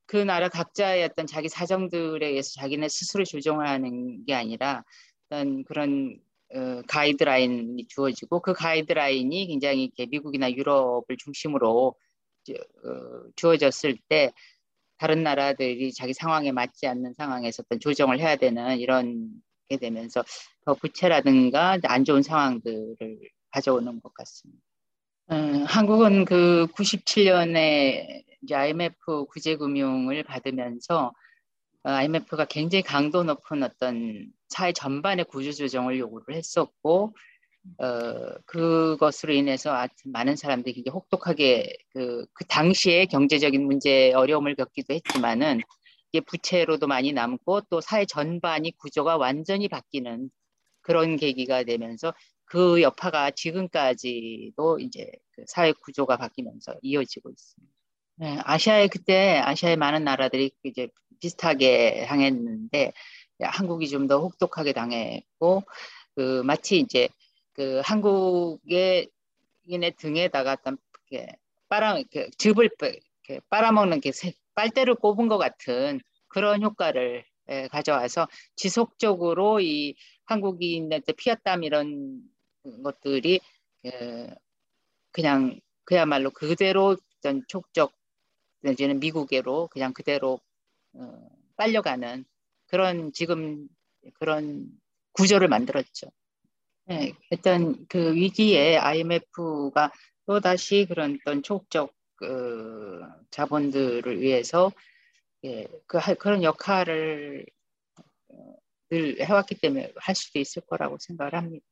그 0.06 0.16
나라 0.16 0.48
각자의 0.48 1.04
어떤 1.04 1.26
자기 1.26 1.48
사정들에 1.48 2.26
의해서 2.26 2.52
자기네 2.60 2.88
스스로 2.88 3.24
조정하는 3.24 4.24
게 4.24 4.34
아니라 4.34 4.82
어떤 5.26 5.62
그런 5.64 6.18
어, 6.52 6.82
가이드라인이 6.88 7.86
주어지고 7.86 8.40
그 8.40 8.52
가이드라인이 8.52 9.46
굉장히 9.46 9.92
미국이나 10.10 10.50
유럽을 10.50 11.16
중심으로 11.16 11.94
어, 12.50 13.30
주어졌을 13.36 13.96
때 14.08 14.32
다른 14.98 15.22
나라들이 15.22 15.92
자기 15.92 16.12
상황에 16.12 16.50
맞지 16.50 16.86
않는 16.88 17.14
상황에서 17.14 17.62
어떤 17.64 17.78
조정을 17.78 18.18
해야 18.18 18.36
되는 18.36 18.78
이런 18.78 19.30
게 19.70 19.76
되면서 19.76 20.24
더 20.64 20.74
부채라든가 20.74 21.78
안 21.84 22.04
좋은 22.04 22.22
상황들을 22.22 22.96
가져오는 23.52 24.00
것 24.00 24.12
같습니다. 24.12 24.60
음, 25.30 25.64
한국은 25.64 26.24
그 26.24 26.66
97년에 26.74 28.24
이제 28.42 28.54
IMF 28.54 29.26
구제금융을 29.26 30.24
받으면서 30.24 31.12
IMF가 31.84 32.46
굉장히 32.46 32.82
강도 32.82 33.22
높은 33.22 33.62
어떤 33.62 34.26
사회 34.48 34.72
전반의 34.72 35.26
구조조정을 35.26 35.98
요구를 35.98 36.34
했었고 36.34 37.14
어, 37.78 38.38
그것으로 38.46 39.32
인해서 39.32 39.86
많은 40.06 40.34
사람들이 40.34 40.74
굉장히 40.74 40.94
혹독하게 40.94 41.76
그, 41.90 42.26
그 42.32 42.44
당시에 42.46 43.06
경제적인 43.06 43.64
문제 43.64 44.12
어려움을 44.14 44.56
겪기도 44.56 44.94
했지만은 44.94 45.60
이게 46.12 46.20
부채로도 46.24 46.86
많이 46.86 47.12
남고 47.12 47.62
또 47.70 47.80
사회 47.80 48.04
전반이 48.04 48.72
구조가 48.78 49.16
완전히 49.16 49.68
바뀌는 49.68 50.30
그런 50.80 51.16
계기가 51.16 51.62
되면서 51.64 52.14
그 52.44 52.82
여파가 52.82 53.30
지금까지도 53.32 54.80
이제 54.80 55.10
그 55.32 55.44
사회 55.46 55.72
구조가 55.72 56.16
바뀌면서 56.16 56.74
이어지고 56.82 57.30
있습니다. 57.30 57.74
네, 58.16 58.38
아시아에 58.44 58.88
그때 58.88 59.38
아시아의 59.38 59.76
많은 59.76 60.04
나라들이 60.04 60.50
이제 60.64 60.88
비슷하게 61.20 62.06
당했는데 62.08 62.92
한국이 63.40 63.88
좀 63.88 64.08
더 64.08 64.20
혹독하게 64.20 64.72
당했고 64.72 65.62
그 66.16 66.42
마치 66.44 66.78
이제 66.78 67.08
그 67.52 67.80
한국의 67.84 69.08
인의 69.66 69.96
등에다가 69.96 70.56
이렇게 71.10 71.36
빨아 71.68 71.98
이렇게 71.98 72.28
즙을 72.38 72.70
이렇게 72.80 73.40
빨아먹는 73.48 74.00
게 74.00 74.12
빨대를 74.60 74.94
꼽은 74.96 75.28
것 75.28 75.38
같은 75.38 76.00
그런 76.28 76.62
효과를 76.62 77.24
예, 77.48 77.66
가져와서 77.68 78.28
지속적으로 78.56 79.60
이 79.60 79.94
한국인한테 80.26 81.14
피었땀 81.14 81.64
이런 81.64 82.20
것들이 82.84 83.40
예, 83.86 84.34
그냥 85.12 85.58
그야말로 85.84 86.30
그대로 86.30 86.96
어떤 87.18 87.42
촉적 87.48 87.94
내지는 88.60 89.00
미국으로 89.00 89.68
그냥 89.68 89.94
그대로 89.94 90.38
어, 90.92 91.30
빨려가는 91.56 92.26
그런 92.66 93.12
지금 93.14 93.66
그런 94.14 94.68
구조를 95.12 95.48
만들었죠. 95.48 96.12
네, 96.84 97.14
일단 97.30 97.86
그 97.88 98.14
위기에 98.14 98.76
IMF가 98.76 99.90
또 100.26 100.40
다시 100.40 100.84
그런 100.86 101.18
어떤 101.22 101.42
초국적 101.42 101.94
그 102.20 103.02
자본들을 103.30 104.20
위해서 104.20 104.70
예, 105.44 105.66
그 105.86 105.98
그런 106.16 106.42
역할을 106.42 107.46
늘 108.90 109.20
해왔기 109.20 109.54
때문에 109.56 109.92
할 109.96 110.14
수도 110.14 110.38
있을 110.38 110.62
거라고 110.66 110.98
생각을 111.00 111.34
합니다. 111.34 111.64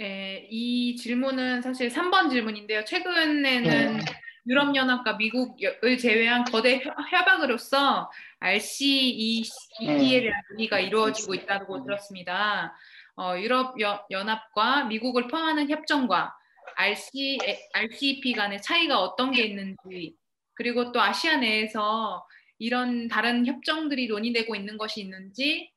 예, 0.00 0.48
이 0.50 0.96
질문은 0.96 1.60
사실 1.60 1.90
3번 1.90 2.30
질문인데요. 2.30 2.84
최근에는 2.86 3.62
네. 3.98 4.04
유럽연합과 4.46 5.14
미국을 5.14 5.98
제외한 5.98 6.44
거대 6.44 6.82
협약으로서 7.10 8.10
RCEP라는 8.40 10.32
논의가 10.50 10.80
이루어지고 10.80 11.34
있다고 11.34 11.84
들었습니다. 11.84 12.74
어, 13.16 13.34
유럽 13.38 13.76
연합과 14.10 14.84
미국을 14.84 15.28
포함하는 15.28 15.68
협정과 15.68 16.34
RC, 16.76 17.38
RCEP 17.72 18.32
간의 18.32 18.62
차이가 18.62 19.00
어떤 19.00 19.32
게 19.32 19.44
있는지 19.44 20.16
그리고 20.54 20.92
또 20.92 21.00
아시아 21.00 21.36
내에서 21.36 22.26
이런 22.58 23.08
다른 23.08 23.46
협정들이 23.46 24.08
논의되고 24.08 24.54
있는 24.54 24.78
것이 24.78 25.00
있는지 25.00 25.70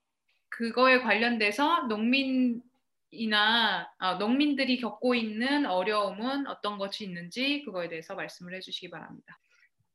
그거에 0.49 0.99
관련돼서 0.99 1.83
농민 1.87 2.61
이나 3.11 3.89
어, 3.99 4.15
농민들이 4.15 4.79
겪고 4.79 5.15
있는 5.15 5.65
어려움은 5.65 6.47
어떤 6.47 6.77
것이 6.77 7.05
있는지 7.05 7.63
그거에 7.63 7.87
대해서 7.87 8.13
말씀을 8.13 8.53
해주시기 8.55 8.89
바랍니다. 8.89 9.37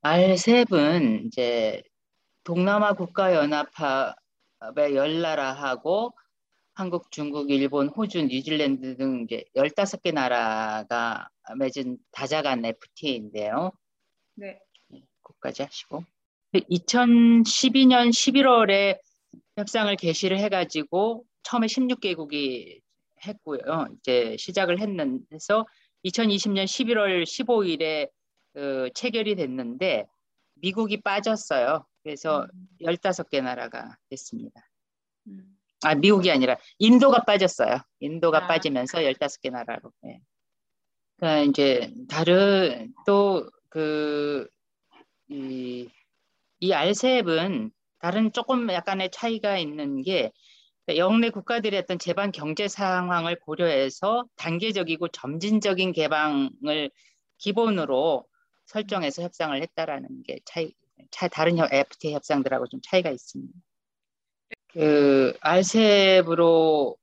알셉은 0.03 1.27
이제 1.27 1.83
동남아 2.45 2.95
국가연합의 2.95 4.15
열 4.95 5.21
나라하고 5.21 6.15
한국, 6.75 7.11
중국, 7.11 7.51
일본, 7.51 7.89
호주, 7.89 8.23
뉴질랜드 8.23 8.97
등 8.97 9.25
이제 9.25 9.45
15개 9.55 10.13
나라가 10.13 11.29
맺은 11.59 11.99
다자간 12.13 12.65
FTA인데요. 12.65 13.73
네. 14.35 14.59
그까지 15.23 15.63
하시고 15.63 16.05
2012년 16.55 18.11
11월에 18.11 18.99
협상을 19.57 19.95
개시를 19.97 20.39
해가지고 20.39 21.25
처음에 21.43 21.67
16개국이 21.67 22.81
했고요. 23.27 23.87
이제 23.99 24.37
시작을 24.39 24.81
했는데서 24.81 25.67
2020년 26.05 26.65
11월 26.65 27.23
15일에 27.25 28.11
그 28.53 28.91
체결이 28.95 29.37
됐는데 29.37 30.07
미국이 30.55 31.01
빠졌어요. 31.03 31.85
그래서 32.03 32.47
음. 32.53 32.69
15개 32.83 33.43
나라가 33.43 33.97
됐습니다. 34.09 34.67
음. 35.29 35.60
아, 35.83 35.95
미국이 35.95 36.31
아니라 36.31 36.57
인도가 36.79 37.25
빠졌어요. 37.25 37.79
인도가 38.01 38.45
아. 38.45 38.47
빠지면서 38.47 38.99
15개 38.99 39.51
나라로. 39.51 39.93
네. 40.03 40.21
그러니까 41.17 41.43
이제 41.43 41.93
다른 42.09 42.93
또그 43.07 44.49
이, 45.29 45.89
이 46.61 46.73
알셉은 46.73 47.71
다른 47.99 48.33
조금 48.33 48.71
약간의 48.71 49.11
차이가 49.11 49.59
있는 49.59 50.03
게 50.03 50.33
영내 50.89 51.31
국가들의 51.31 51.79
어떤 51.79 51.99
제반 51.99 52.33
경제 52.33 52.67
상황을 52.67 53.39
고려해서 53.41 54.25
단계적이고 54.37 55.09
점진적인 55.09 55.93
개방을 55.93 56.91
기본으로 57.39 58.27
설정해서 58.67 59.23
협상을 59.23 59.61
했다라는 59.63 60.23
게 60.25 60.41
차이, 60.45 60.73
차 61.11 61.29
다른 61.29 61.59
FTA 61.59 62.15
협상들하고 62.15 62.67
좀 62.69 62.81
차이가 62.83 63.11
있습니다. 63.11 63.53
그 64.73 65.37
알셉으로 65.41 66.97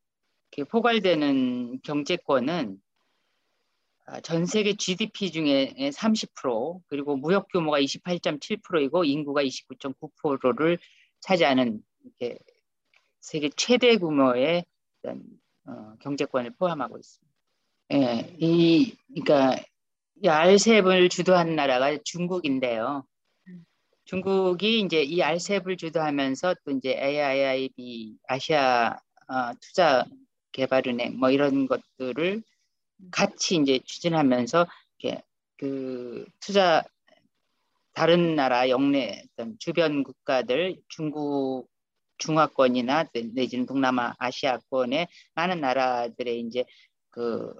포괄되는 0.69 1.81
경제권은 1.81 2.81
아, 4.05 4.21
전 4.21 4.45
세계 4.45 4.73
GDP 4.73 5.31
중에 5.31 5.73
30% 5.77 6.81
그리고 6.87 7.17
무역 7.17 7.49
규모가 7.51 7.81
28.7%이고 7.81 9.03
인구가 9.03 9.43
29.9%를 9.43 10.77
차지하는 11.19 11.81
이렇게 12.03 12.39
세계 13.19 13.49
최대 13.49 13.97
규모의 13.97 14.65
어, 15.65 15.93
경제권을 15.99 16.51
포함하고 16.57 16.97
있습니다. 16.97 17.27
예, 17.93 18.35
이 18.39 18.95
그러니까 19.13 19.61
이 20.23 20.27
알셉을 20.27 21.09
주도한 21.09 21.55
나라가 21.55 21.97
중국인데요. 22.03 23.05
중국이 24.07 24.79
이제 24.79 25.03
이 25.03 25.21
알셉을 25.21 25.75
주도하면서 25.75 26.55
또 26.63 26.71
이제 26.71 26.91
AIIB 26.97 28.17
아시아 28.27 28.97
어, 29.27 29.53
투자 29.59 30.05
개발은행 30.53 31.19
뭐 31.19 31.29
이런 31.29 31.67
것들을 31.67 32.41
같이 33.11 33.57
이제 33.57 33.79
추진하면서 33.85 34.65
이렇게 34.99 35.23
그 35.57 36.25
투자 36.39 36.83
다른 37.93 38.35
나라 38.35 38.69
영내 38.69 39.23
어떤 39.33 39.57
주변 39.59 40.03
국가들 40.03 40.81
중국 40.87 41.67
중화권이나 42.17 43.09
내지는 43.33 43.65
동남아 43.65 44.15
아시아권의 44.19 45.09
많은 45.35 45.59
나라들의 45.59 46.39
이제 46.39 46.63
그 47.09 47.53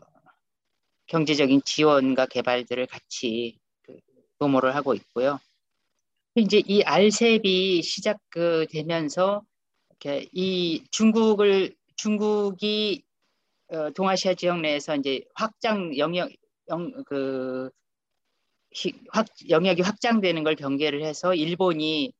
경제적인 1.07 1.63
지원과 1.65 2.27
개발들을 2.27 2.87
같이 2.87 3.59
그 3.81 3.99
도모를 4.39 4.75
하고 4.75 4.93
있고요. 4.93 5.39
이제 6.41 6.61
이 6.67 6.83
알셉이 6.83 7.81
시작되면서 7.81 9.41
이렇게 9.89 10.29
이 10.31 10.83
중국을 10.91 11.75
중국이 11.95 13.03
어, 13.69 13.89
동아시아 13.91 14.33
지역 14.35 14.61
내에서 14.61 14.95
이제 14.95 15.21
확장 15.33 15.97
영역 15.97 16.31
영, 16.69 16.91
그 17.05 17.69
확, 19.09 19.27
영역이 19.49 19.81
확장되는 19.81 20.43
걸 20.43 20.55
경계를 20.55 21.03
해서 21.03 21.33
일본이 21.33 22.13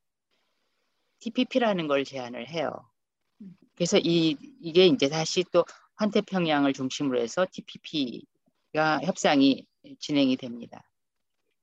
TPP라는 1.19 1.87
걸 1.87 2.03
제안을 2.03 2.49
해요. 2.49 2.71
그래서 3.75 3.99
이 3.99 4.35
이게 4.61 4.87
이제 4.87 5.09
다시 5.09 5.43
또 5.51 5.63
환태평양을 5.95 6.73
중심으로 6.73 7.19
해서 7.19 7.45
TPP가 7.51 9.01
협상이 9.03 9.65
진행이 9.99 10.37
됩니다. 10.37 10.83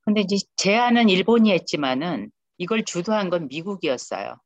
근데 0.03 0.21
이제 0.21 0.37
제안은 0.57 1.09
일본이 1.09 1.53
했지만은 1.53 2.31
이걸 2.59 2.85
주도한 2.85 3.31
건 3.31 3.49
미국이었어요. 3.49 4.37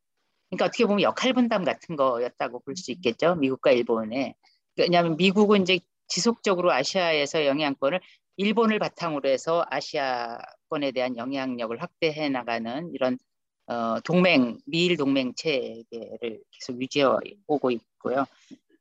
그러니까 0.50 0.66
어떻게 0.66 0.86
보면 0.86 1.02
역할 1.02 1.32
분담 1.34 1.64
같은 1.64 1.96
거였다고 1.96 2.60
볼 2.60 2.76
수 2.76 2.92
있겠죠. 2.92 3.34
미국과 3.36 3.72
일본에. 3.72 4.34
왜냐하면 4.76 5.16
미국은 5.16 5.62
이제 5.62 5.80
지속적으로 6.08 6.72
아시아에서 6.72 7.46
영향권을 7.46 8.00
일본을 8.36 8.78
바탕으로 8.78 9.28
해서 9.28 9.64
아시아권에 9.70 10.92
대한 10.92 11.16
영향력을 11.16 11.80
확대해 11.82 12.28
나가는 12.30 12.90
이런 12.94 13.18
어, 13.66 14.00
동맹 14.00 14.58
미일 14.66 14.96
동맹 14.96 15.34
체계를 15.34 16.42
계속 16.52 16.80
유지해 16.80 17.04
오고 17.46 17.70
있고요. 17.72 18.24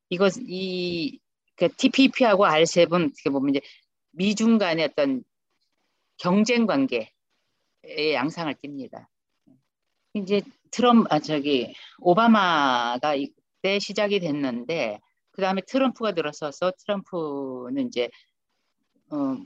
이것 0.10 0.34
이 0.40 1.20
그 1.58 1.70
TPP하고 1.76 2.46
RCEP은 2.46 3.06
어떻게 3.08 3.30
보면 3.32 3.56
이제 3.56 3.62
미중 4.12 4.58
간의 4.60 4.86
어떤 4.86 5.24
경쟁 6.18 6.66
관계의 6.68 7.10
양상을 8.14 8.54
띱니다. 8.56 9.08
이제 10.18 10.42
트럼프 10.72 11.08
아 11.10 11.20
저기 11.20 11.74
오바마가 12.00 13.16
이때 13.16 13.80
시작이 13.80 14.20
됐는데 14.20 15.00
그 15.32 15.42
다음에 15.42 15.62
트럼프가 15.68 16.14
들어서서 16.14 16.74
트럼프는 16.80 17.88
이제 17.88 18.10
어, 19.12 19.38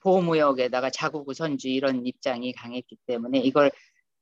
보호무역에다가 0.00 0.90
자국 0.90 1.28
우선주의 1.28 1.74
이런 1.74 2.06
입장이 2.06 2.52
강했기 2.52 2.96
때문에 3.06 3.38
이걸 3.40 3.70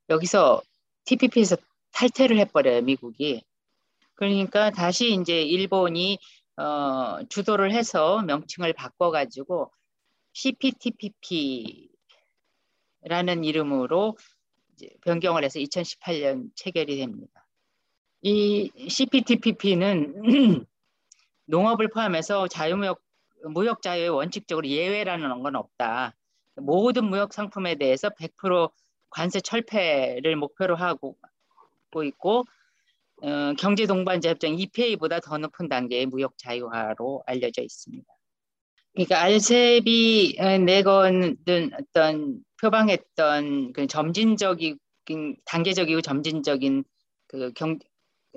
여기서 0.09 0.63
TPP에서 1.05 1.57
탈퇴를 1.93 2.39
해버려요 2.39 2.83
미국이. 2.83 3.43
그러니까 4.15 4.71
다시 4.71 5.13
이제 5.15 5.43
일본이 5.43 6.19
어, 6.57 7.19
주도를 7.29 7.73
해서 7.73 8.23
명칭을 8.23 8.73
바꿔가지고 8.75 9.73
CPTPP라는 10.33 11.89
이름으로 13.45 14.17
변경을 15.05 15.45
해서 15.45 15.59
2018년 15.59 16.51
체결이 16.55 16.97
됩니다. 16.99 17.47
이 18.23 18.71
CPTPP는 18.89 20.23
농업을 21.47 21.89
포함해서 21.89 22.49
자유무역 22.49 23.01
무역 23.45 23.81
자유에 23.83 24.09
원칙적으로 24.09 24.69
예외라는 24.69 25.43
건 25.43 25.57
없다. 25.57 26.15
모든 26.57 27.07
무역 27.07 27.33
상품에 27.33 27.77
대해서 27.77 28.11
100% 28.11 28.71
관세 29.09 29.41
철폐를 29.41 30.37
목표로 30.37 30.77
하고 30.77 31.17
있고 32.05 32.45
어, 33.23 33.53
경제 33.59 33.87
동반자 33.87 34.31
협정 34.31 34.59
EPA보다 34.59 35.21
더 35.21 35.39
높은 35.39 35.69
단계의 35.69 36.07
무역 36.07 36.39
자유화로 36.39 37.25
알려져 37.27 37.63
있습니다. 37.63 38.07
그러니까 38.95 39.23
알셉이 39.23 40.37
내건 40.65 41.37
어떤 41.79 42.45
표방했던 42.61 43.73
그 43.73 43.87
점진적인 43.87 44.79
단계적이고 45.45 46.01
점진적인 46.03 46.85
그 47.27 47.53
경, 47.55 47.79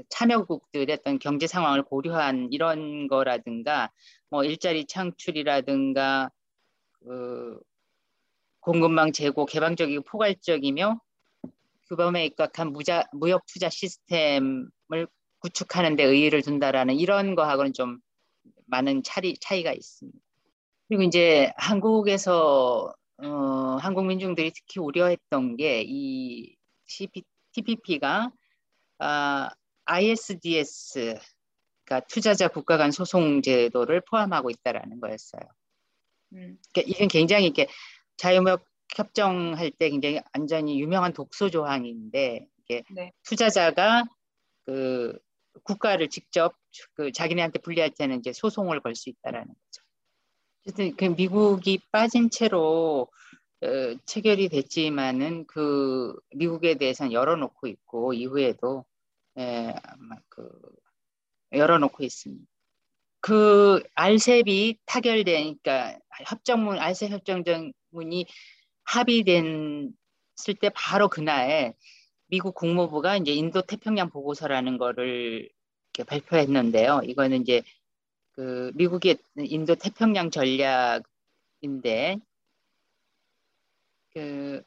참여국들의 0.09 0.97
어떤 0.99 1.19
경제 1.19 1.47
상황을 1.47 1.83
고려한 1.83 2.49
이런 2.51 3.07
거라든가 3.07 3.91
뭐 4.29 4.43
일자리 4.43 4.85
창출이라든가 4.85 6.29
그 6.99 7.59
공급망 8.59 9.11
제고 9.11 9.45
개방적이고 9.45 10.03
포괄적이며 10.03 10.99
규범에 11.89 12.25
입각한 12.27 12.71
무자, 12.71 13.03
무역 13.11 13.45
투자 13.45 13.69
시스템을 13.69 15.07
구축하는 15.39 15.95
데 15.95 16.03
의의를 16.05 16.41
둔다라는 16.41 16.95
이런 16.95 17.35
거하고는 17.35 17.73
좀 17.73 17.99
많은 18.67 19.03
차이, 19.03 19.35
차이가 19.39 19.73
있습니다. 19.73 20.17
그리고 20.93 21.01
이제 21.01 21.51
한국에서 21.57 22.93
어, 23.17 23.27
한국 23.81 24.05
민중들이 24.05 24.51
특히 24.51 24.79
우려했던 24.79 25.57
게 25.57 25.83
이 25.87 26.55
TPP가 27.53 28.31
아, 28.99 29.49
ISDS, 29.85 31.17
그러니까 31.83 32.07
투자자 32.07 32.47
국가 32.47 32.77
간 32.77 32.91
소송 32.91 33.41
제도를 33.41 34.01
포함하고 34.07 34.51
있다라는 34.51 34.99
거였어요. 34.99 35.41
음. 36.33 36.59
그러니까 36.71 36.81
이건 36.85 37.07
굉장히 37.07 37.45
이렇게 37.45 37.67
자유무역 38.17 38.63
협정할 38.95 39.71
때 39.71 39.89
굉장히 39.89 40.21
완전히 40.37 40.79
유명한 40.79 41.11
독소 41.13 41.49
조항인데 41.49 42.45
이게 42.59 42.83
네. 42.91 43.11
투자자가 43.23 44.03
그 44.67 45.17
국가를 45.63 46.09
직접 46.09 46.55
그 46.93 47.11
자기네한테 47.11 47.57
불리할 47.61 47.89
때는 47.89 48.19
이제 48.19 48.31
소송을 48.31 48.79
걸 48.81 48.93
수 48.93 49.09
있다라는 49.09 49.47
거죠. 49.47 49.82
그 50.97 51.05
미국이 51.05 51.79
빠진 51.91 52.29
채로 52.29 53.07
어, 53.61 53.95
체결이 54.05 54.49
됐지만은 54.49 55.45
그 55.45 56.15
미국에 56.35 56.75
대해서는 56.75 57.11
열어놓고 57.11 57.67
있고 57.67 58.13
이후에도 58.13 58.85
예, 59.37 59.73
아마 59.83 60.15
그 60.29 60.49
열어놓고 61.51 62.03
있습니다. 62.03 62.45
그 63.21 63.81
알셉이 63.95 64.79
타결되니까 64.85 65.61
그러니까 65.63 65.99
협정문 66.25 66.77
알셉 66.79 67.11
협정문이 67.11 68.25
합의됐을 68.83 69.93
때 70.59 70.69
바로 70.75 71.07
그날 71.07 71.73
미국 72.27 72.53
국무부가 72.55 73.17
이제 73.17 73.31
인도 73.31 73.61
태평양 73.61 74.09
보고서라는 74.09 74.77
거를 74.77 75.49
발표했는데요. 76.07 77.01
이거는 77.05 77.41
이제 77.41 77.61
그 78.33 78.71
미국의 78.75 79.17
인도 79.37 79.75
태평양 79.75 80.31
전략인데 80.31 82.17
그 84.13 84.63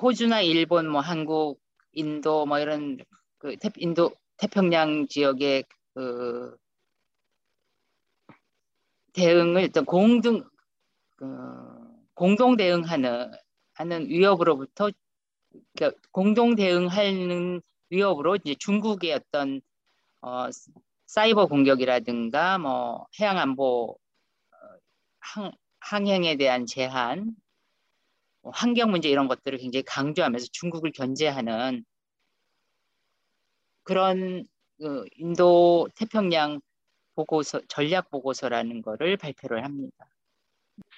호주나 0.00 0.40
일본 0.42 0.88
뭐 0.88 1.00
한국 1.00 1.60
인도 1.92 2.46
뭐 2.46 2.58
이런 2.60 2.98
그 3.38 3.56
태, 3.56 3.70
인도 3.76 4.12
태평양 4.36 5.08
지역의 5.08 5.64
그 5.94 6.56
대응을 9.12 9.64
어떤 9.64 9.84
공동 9.84 10.44
그 11.16 11.26
공동 12.14 12.56
대응하는 12.56 13.32
하는 13.74 14.08
위협으로부터 14.08 14.90
그러니까 15.74 16.00
공동 16.12 16.54
대응하는 16.54 17.62
위협으로 17.90 18.36
이제 18.36 18.54
중국의 18.54 19.12
어떤 19.14 19.60
어, 20.20 20.48
사이버 21.08 21.46
공격이라든가 21.46 22.58
뭐 22.58 23.06
해양 23.18 23.38
안보 23.38 23.98
어, 24.52 24.56
항, 25.20 25.50
항행에 25.80 26.36
대한 26.36 26.66
제한, 26.66 27.34
뭐 28.42 28.52
환경 28.54 28.90
문제 28.90 29.08
이런 29.08 29.26
것들을 29.26 29.58
굉장히 29.58 29.82
강조하면서 29.84 30.48
중국을 30.52 30.92
견제하는 30.92 31.84
그런 33.84 34.46
그 34.78 35.06
인도 35.16 35.88
태평양 35.96 36.60
보고서 37.14 37.62
전략 37.68 38.10
보고서라는 38.10 38.82
것을 38.82 39.16
발표를 39.16 39.64
합니다. 39.64 40.06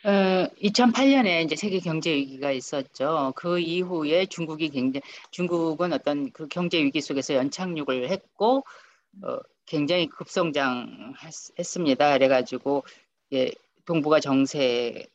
어, 0.04 0.48
2008년에 0.60 1.44
이제 1.44 1.54
세계 1.54 1.78
경제 1.78 2.12
위기가 2.12 2.50
있었죠. 2.50 3.32
그 3.36 3.60
이후에 3.60 4.26
중국이 4.26 4.70
굉장히 4.70 5.02
중국은 5.30 5.92
어떤 5.92 6.32
그 6.32 6.48
경제 6.48 6.82
위기 6.82 7.00
속에서 7.00 7.34
연착륙을 7.34 8.10
했고 8.10 8.64
어, 9.22 9.38
굉장히 9.70 10.08
급성장했습니다. 10.08 12.14
그래가지고 12.14 12.82
예, 13.32 13.52
동북아 13.84 14.18
정세 14.18 15.06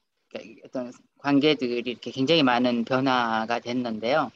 어떤 0.63 0.93
관계들이 1.19 1.91
이렇게 1.91 2.11
굉장히 2.11 2.41
많은 2.41 2.85
변화가 2.85 3.59
됐는데요. 3.59 4.31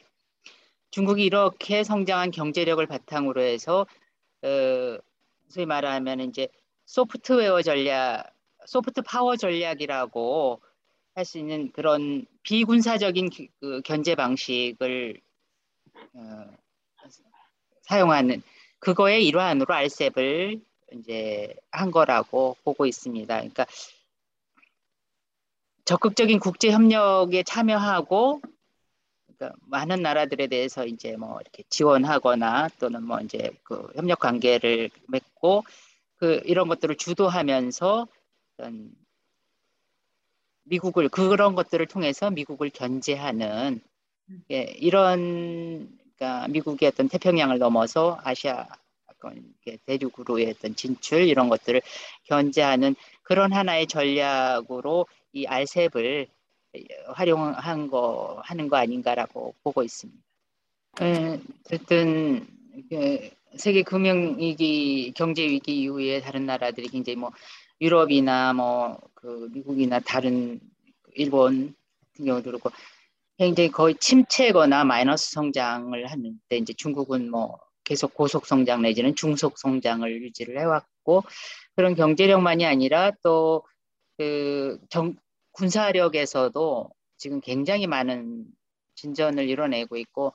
중국이 0.90 1.24
이렇게 1.24 1.84
성장한 1.84 2.32
경제력을 2.32 2.84
바탕으로 2.86 3.40
해서 3.40 3.86
어, 4.42 4.98
소위 5.48 5.64
말하면 5.64 6.20
이제 6.20 6.48
소프트웨어 6.84 7.62
전략, 7.62 8.30
소프트 8.66 9.00
파워 9.02 9.36
전략이라고 9.36 10.60
할 11.14 11.24
수 11.24 11.38
있는 11.38 11.72
그런 11.72 12.26
비군사적인 12.42 13.30
그 13.60 13.80
견제 13.84 14.14
방식을 14.14 15.20
어, 16.14 16.46
사용하는 17.82 18.42
그거의 18.80 19.26
일환으로 19.26 19.72
알셉을 19.72 20.60
이제 20.92 21.54
한 21.70 21.90
거라고 21.90 22.56
보고 22.64 22.86
있습니다. 22.86 23.34
그러니까 23.34 23.66
적극적인 25.84 26.40
국제 26.40 26.70
협력에 26.70 27.42
참여하고 27.42 28.40
그러니까 29.26 29.56
많은 29.66 30.02
나라들에 30.02 30.46
대해서 30.46 30.86
이제 30.86 31.16
뭐 31.16 31.40
이렇게 31.40 31.62
지원하거나 31.68 32.68
또는 32.78 33.04
뭐 33.04 33.20
이제 33.20 33.50
그 33.62 33.90
협력 33.94 34.18
관계를 34.20 34.90
맺고 35.08 35.64
그 36.16 36.42
이런 36.44 36.68
것들을 36.68 36.96
주도하면서 36.96 38.06
어떤 38.58 38.92
미국을 40.64 41.08
그런 41.08 41.54
것들을 41.54 41.86
통해서 41.86 42.30
미국을 42.30 42.70
견제하는 42.70 43.80
예, 44.50 44.62
이런 44.78 45.99
그러니까 46.20 46.48
미국의 46.48 46.88
어떤 46.88 47.08
태평양을 47.08 47.58
넘어서 47.58 48.20
아시아 48.22 48.68
대륙으로의 49.86 50.50
어떤 50.50 50.76
진출 50.76 51.22
이런 51.26 51.48
것들을 51.48 51.80
견제하는 52.24 52.94
그런 53.22 53.52
하나의 53.52 53.86
전략으로 53.86 55.06
이 55.32 55.46
알셉을 55.46 56.26
활용한 57.08 57.88
거 57.88 58.40
하는 58.44 58.68
거 58.68 58.76
아닌가라고 58.76 59.54
보고 59.62 59.82
있습니다. 59.82 60.20
예, 61.02 61.40
어쨌든 61.64 62.46
그 62.88 63.30
세계 63.56 63.82
금융 63.82 64.38
위기 64.38 65.12
경제 65.14 65.42
위기 65.42 65.80
이후에 65.80 66.20
다른 66.20 66.46
나라들이 66.46 66.88
굉장히 66.88 67.16
뭐 67.16 67.32
유럽이나 67.80 68.52
뭐 68.52 69.10
그 69.20 69.50
미국이나 69.52 70.00
다른 70.00 70.58
일본 71.14 71.74
같은 72.12 72.24
경우도 72.24 72.50
그렇고 72.50 72.70
굉장히 73.40 73.70
거의 73.70 73.94
침체거나 73.94 74.84
마이너스 74.84 75.30
성장을 75.30 76.06
하는데 76.06 76.56
이제 76.58 76.74
중국은 76.74 77.30
뭐 77.30 77.58
계속 77.84 78.12
고속 78.12 78.44
성장 78.44 78.82
내지는 78.82 79.14
중속 79.16 79.56
성장을 79.56 80.22
유지를 80.22 80.60
해왔고 80.60 81.24
그런 81.74 81.94
경제력만이 81.94 82.66
아니라 82.66 83.12
또그 83.22 84.78
군사력에서도 85.52 86.90
지금 87.16 87.40
굉장히 87.40 87.86
많은 87.86 88.44
진전을 88.96 89.48
이뤄내고 89.48 89.96
있고 89.96 90.34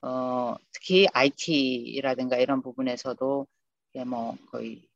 어, 0.00 0.56
특히 0.72 1.06
IT라든가 1.12 2.38
이런 2.38 2.62
부분에서도 2.62 3.46
뭐 4.06 4.36
거의 4.50 4.88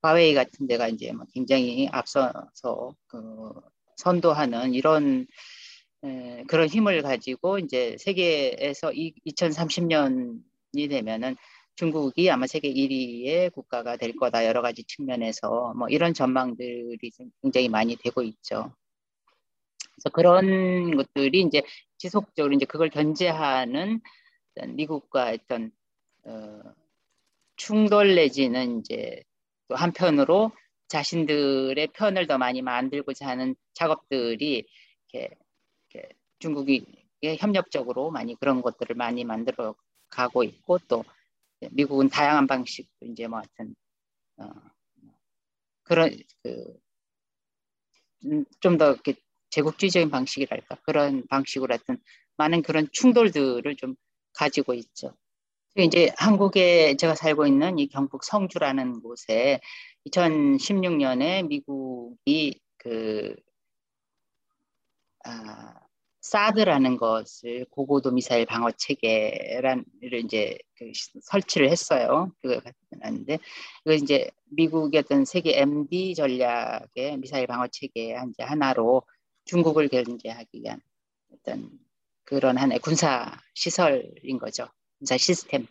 화웨이 0.00 0.32
같은 0.32 0.66
데가 0.66 0.88
이제 0.88 1.12
뭐 1.12 1.26
굉장히 1.34 1.86
앞서서 1.92 2.94
그 3.08 3.52
선도하는 3.98 4.72
이런 4.72 5.26
에, 6.04 6.44
그런 6.48 6.68
힘을 6.68 7.02
가지고 7.02 7.58
이제 7.58 7.96
세계에서 7.98 8.92
이, 8.92 9.14
2030년이 9.26 10.90
되면은 10.90 11.36
중국이 11.76 12.30
아마 12.30 12.46
세계 12.46 12.72
1위의 12.72 13.52
국가가 13.52 13.96
될 13.96 14.16
거다 14.16 14.44
여러 14.46 14.62
가지 14.62 14.82
측면에서 14.84 15.74
뭐 15.74 15.88
이런 15.88 16.12
전망들이 16.12 16.98
굉장히 17.40 17.68
많이 17.68 17.96
되고 17.96 18.22
있죠. 18.22 18.72
그래서 19.92 20.10
그런 20.12 20.96
것들이 20.96 21.40
이제 21.42 21.62
지속적으로 21.98 22.54
이제 22.54 22.64
그걸 22.64 22.88
견제하는 22.90 24.00
미국과 24.74 25.30
어떤 25.30 25.70
어, 26.24 26.60
충돌 27.56 28.14
내지는 28.14 28.80
이제 28.80 29.22
또 29.68 29.76
한편으로 29.76 30.52
자신들의 30.88 31.88
편을 31.88 32.26
더 32.26 32.38
많이 32.38 32.62
만들고자 32.62 33.26
하는 33.28 33.54
작업들이 33.74 34.66
이렇게 35.12 35.34
중국이 36.38 36.86
협력적으로 37.22 38.10
많이 38.10 38.34
그런 38.34 38.62
것들을 38.62 38.94
많이 38.96 39.24
만들어 39.24 39.74
가고 40.08 40.42
있고 40.44 40.78
또 40.88 41.04
미국은 41.72 42.08
다양한 42.08 42.46
방식도 42.46 43.06
이제 43.06 43.26
뭐 43.26 43.38
하여튼 43.40 43.74
어, 44.36 44.48
그런 45.82 46.16
그 46.42 46.78
좀더 48.60 48.92
이렇게 48.92 49.14
제국주의적인 49.50 50.10
방식이랄까 50.10 50.76
그런 50.82 51.26
방식으로 51.28 51.72
하여튼 51.72 51.98
많은 52.36 52.62
그런 52.62 52.88
충돌들을 52.92 53.76
좀 53.76 53.94
가지고 54.34 54.74
있죠. 54.74 55.16
이제 55.76 56.12
한국에 56.16 56.96
제가 56.96 57.14
살고 57.14 57.46
있는 57.46 57.78
이 57.78 57.88
경북 57.88 58.24
성주라는 58.24 59.00
곳에 59.00 59.60
2016년에 60.06 61.46
미국이 61.46 62.60
그 62.78 63.34
아, 65.24 65.87
사드라는 66.28 66.98
것을 66.98 67.64
고고도 67.70 68.10
미사일 68.10 68.44
방어 68.44 68.70
체계를 68.70 69.84
이제 70.24 70.58
그 70.76 70.92
설치를 71.22 71.70
했어요. 71.70 72.30
그거 72.42 72.60
같은데 72.60 73.38
이거 73.84 73.94
이제 73.94 74.30
미국의 74.50 75.00
어떤 75.00 75.24
세계 75.24 75.58
MD 75.60 76.14
전략의 76.14 77.16
미사일 77.18 77.46
방어 77.46 77.66
체계 77.68 78.10
이제 78.30 78.42
하나로 78.42 79.02
중국을 79.46 79.88
견제하기 79.88 80.60
위한 80.62 80.80
어떤 81.32 81.70
그런 82.24 82.58
하나의 82.58 82.80
군사 82.80 83.32
시설인 83.54 84.38
거죠. 84.38 84.68
군사 84.98 85.16
시스템. 85.16 85.66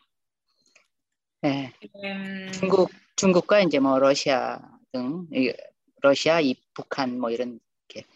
네. 1.41 1.71
음... 2.03 2.51
중국 2.51 2.89
중국과 3.15 3.61
이제 3.61 3.77
뭐 3.77 3.99
러시아 3.99 4.59
등 4.91 5.27
러시아, 6.01 6.41
이 6.41 6.55
북한 6.73 7.19
뭐 7.19 7.29
이런 7.29 7.59
이렇게 7.89 8.07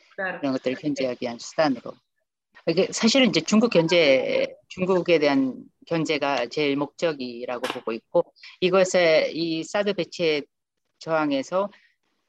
이런 0.42 0.54
것들을 0.54 0.78
견제하기 0.78 1.20
위한 1.22 1.38
수단으로. 1.38 1.94
이게 2.68 2.88
사실은 2.92 3.30
이제 3.30 3.42
중국 3.42 3.72
견제, 3.72 4.48
중국에 4.68 5.20
대한 5.20 5.56
견제가 5.88 6.48
제일 6.48 6.76
목적이라고 6.76 7.62
보고 7.74 7.92
있고 7.92 8.24
이것에 8.60 9.32
이 9.34 9.64
사드 9.64 9.94
배치에 9.94 10.44
저항해서 11.00 11.70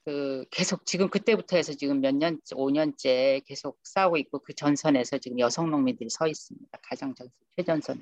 그 0.05 0.45
계속 0.51 0.85
지금 0.85 1.09
그때부터 1.09 1.57
해서 1.57 1.73
지금 1.75 2.01
몇 2.01 2.15
년, 2.15 2.41
5년째 2.51 3.45
계속 3.47 3.79
싸우고 3.85 4.17
있고 4.19 4.41
그 4.41 4.53
전선에서 4.55 5.19
지금 5.19 5.39
여성 5.39 5.71
농민들이 5.71 6.11
서 6.11 6.27
있습니다. 6.27 6.79
가장 6.83 7.15
전선, 7.15 7.33
최전선에. 7.57 8.01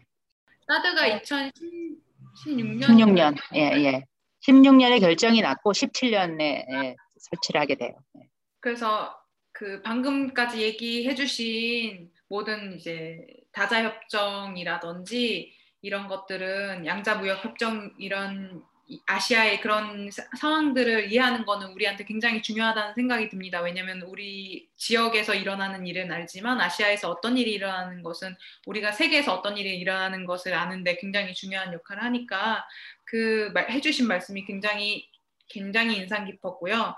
사드가 0.67 1.21
2016년. 1.21 2.83
16년, 2.83 3.37
예, 3.55 3.61
예. 3.85 4.05
16년에 4.47 5.01
결정이 5.01 5.43
났고 5.43 5.73
17년에 5.73 6.41
예, 6.41 6.97
설치를 7.19 7.61
하게 7.61 7.75
돼요. 7.75 7.93
네. 8.15 8.29
그래서 8.61 9.15
그 9.53 9.83
방금까지 9.83 10.63
얘기해 10.63 11.15
주신 11.15 12.11
모든 12.31 12.77
이제 12.77 13.27
다자 13.53 13.83
협정이라든지 13.83 15.53
이런 15.83 16.07
것들은 16.07 16.87
양자 16.87 17.17
무역 17.17 17.45
협정 17.45 17.93
이런 17.99 18.63
아시아의 19.07 19.61
그런 19.61 20.11
상황들을 20.39 21.13
이해하는 21.13 21.45
거는 21.45 21.73
우리한테 21.73 22.05
굉장히 22.05 22.41
중요하다는 22.43 22.95
생각이 22.95 23.29
듭니다. 23.29 23.61
왜냐하면 23.61 24.03
우리 24.03 24.69
지역에서 24.77 25.35
일어나는 25.35 25.87
일은 25.87 26.11
알지만 26.11 26.61
아시아에서 26.61 27.11
어떤 27.11 27.37
일이 27.37 27.53
일어나는 27.53 28.03
것은 28.03 28.37
우리가 28.67 28.93
세계에서 28.93 29.35
어떤 29.35 29.57
일이 29.57 29.79
일어나는 29.79 30.25
것을 30.25 30.55
아는데 30.55 30.97
굉장히 30.97 31.35
중요한 31.35 31.73
역할을 31.73 32.03
하니까 32.03 32.65
그 33.05 33.51
말, 33.55 33.71
해주신 33.71 34.07
말씀이 34.07 34.45
굉장히 34.45 35.09
굉장히 35.49 35.97
인상 35.97 36.27
깊었고요. 36.27 36.95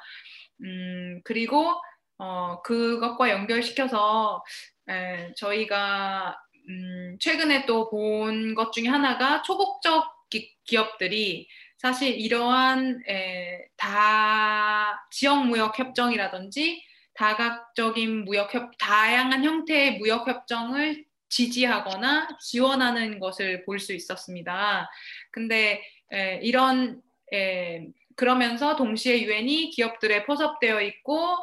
음, 0.63 1.21
그리고 1.25 1.75
어, 2.19 2.63
그것과 2.63 3.31
연결시켜서 3.31 4.45
에, 4.89 5.33
저희가 5.35 6.37
음, 6.69 7.17
최근에 7.21 7.67
또 7.67 7.91
본 7.91 8.55
것 8.55 8.73
중에 8.73 8.89
하나가 8.89 9.43
초국적 9.43 10.05
기, 10.31 10.55
기업들이 10.65 11.49
사실 11.79 12.19
이러한 12.19 13.03
에, 13.09 13.67
다 13.77 15.07
지역 15.11 15.47
무역 15.47 15.79
협정이라든지 15.79 16.83
다각적인 17.15 18.25
무역 18.25 18.55
협 18.55 18.71
다양한 18.79 19.45
형태의 19.45 19.99
무역 19.99 20.27
협정을 20.29 21.05
지지하거나 21.29 22.29
지원하는 22.41 23.19
것을 23.19 23.65
볼 23.65 23.79
수 23.81 23.93
있었습니다. 23.95 24.89
근데 25.31 25.83
에, 26.13 26.41
이런 26.43 27.01
에, 27.33 27.87
그러면서 28.17 28.77
동시에 28.77 29.23
유엔이 29.23 29.71
기업들에 29.71 30.25
포섭되어 30.25 30.83
있고 30.83 31.37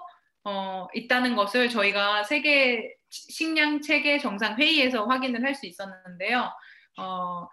어, 0.50 0.88
있다는 0.96 1.36
것을 1.36 1.70
저희가 1.70 2.24
세계 2.24 2.96
식량 3.10 3.82
체계 3.82 4.18
정상 4.18 4.58
회의에서 4.58 5.06
확인을 5.06 5.44
할 5.44 5.54
수 5.54 5.68
있었는데요. 5.68 6.52
어, 6.98 7.48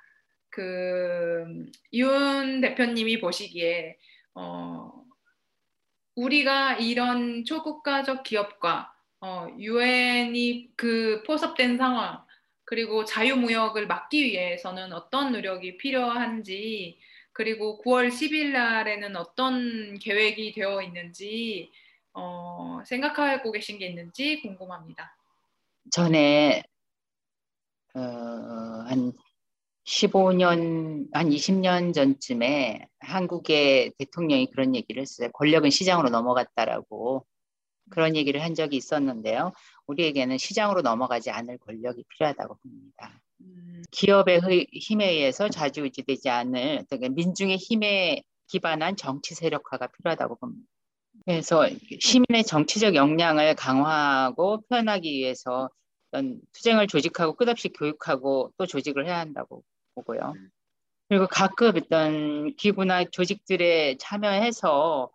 그윤 0.49 2.63
대표님이 2.63 3.21
보시기에 3.21 3.99
어, 4.35 4.91
우리가 6.15 6.77
이런 6.77 7.45
초국가적 7.45 8.23
기업과 8.23 8.95
어, 9.21 9.49
유엔이 9.59 10.71
그 10.77 11.23
포섭된 11.27 11.77
상황 11.77 12.25
그리고 12.65 13.05
자유무역을 13.05 13.87
막기 13.87 14.25
위해서는 14.25 14.95
어떤 14.95 15.33
노력이 15.33 15.77
필요한지 15.77 16.99
그리고 17.33 17.83
9월 17.85 18.09
10일 18.09 18.53
날에는 18.53 19.17
어떤 19.17 19.99
계획이 19.99 20.53
되어 20.53 20.81
있는지 20.81 21.71
어, 22.16 22.83
생각하고 22.87 23.52
계신 23.52 23.79
게 23.79 23.87
있는지 23.87 24.40
궁금합니다. 24.40 25.16
전에 25.90 26.62
어, 27.94 28.00
한 28.00 29.12
15년, 29.85 31.07
한 31.12 31.29
20년 31.29 31.94
전쯤에 31.94 32.88
한국의 32.98 33.92
대통령이 33.98 34.50
그런 34.50 34.74
얘기를 34.74 35.00
했어요. 35.00 35.31
권력은 35.33 35.70
시장으로 35.70 36.09
넘어갔다라고 36.09 37.24
그런 37.90 38.16
얘기를 38.16 38.42
한 38.42 38.55
적이 38.55 38.76
있었는데요. 38.79 39.52
우리에게는 39.87 40.38
시장으로 40.38 40.83
넘어가지 40.83 41.31
않을 41.31 41.59
권력이 41.59 42.02
필요하다고 42.09 42.57
봅니다. 42.57 43.20
음. 43.42 43.83
기업의 43.92 44.66
힘에 44.72 45.11
의해서 45.11 45.48
좌지우지되지 45.48 46.31
않을 46.31 46.85
민중의 47.11 47.59
힘에 47.59 48.22
기반한 48.48 48.96
정치 48.96 49.35
세력화가 49.35 49.88
필요하다고 49.88 50.37
봅니다. 50.37 50.76
그래서 51.27 51.69
시민의 51.99 52.45
정치적 52.45 52.95
역량을 52.95 53.57
강화하고 53.57 54.62
표현하기 54.69 55.11
위해서 55.11 55.69
어떤 56.09 56.41
투쟁을 56.53 56.87
조직하고 56.87 57.35
끝없이 57.35 57.69
교육하고 57.69 58.53
또 58.57 58.65
조직을 58.65 59.07
해야 59.07 59.19
한다고 59.19 59.65
보고요. 59.97 60.35
그리고 61.09 61.27
가끔 61.27 61.73
어떤 61.77 62.55
기구나 62.55 63.05
조직들에 63.05 63.97
참여해서 63.99 65.11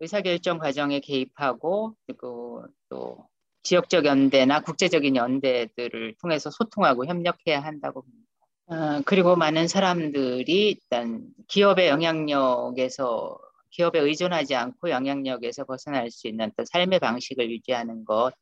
의사결정 0.00 0.58
과정에 0.58 1.00
개입하고 1.00 1.94
그리고 2.06 2.64
또 2.90 3.26
지역적 3.62 4.04
연대나 4.04 4.60
국제적인 4.60 5.16
연대들을 5.16 6.16
통해서 6.20 6.50
소통하고 6.50 7.06
협력해야 7.06 7.60
한다고 7.60 8.02
봅니다. 8.02 8.28
어, 8.66 9.02
그리고 9.06 9.34
많은 9.34 9.66
사람들이 9.66 10.70
일단 10.70 11.26
기업의 11.48 11.88
영향력에서 11.88 13.38
기업에 13.70 14.00
의존하지 14.00 14.54
않고 14.54 14.90
영향력에서 14.90 15.64
벗어날 15.64 16.10
수 16.10 16.28
있는 16.28 16.50
또 16.56 16.64
삶의 16.64 16.98
방식을 17.00 17.50
유지하는 17.50 18.04
것 18.04 18.32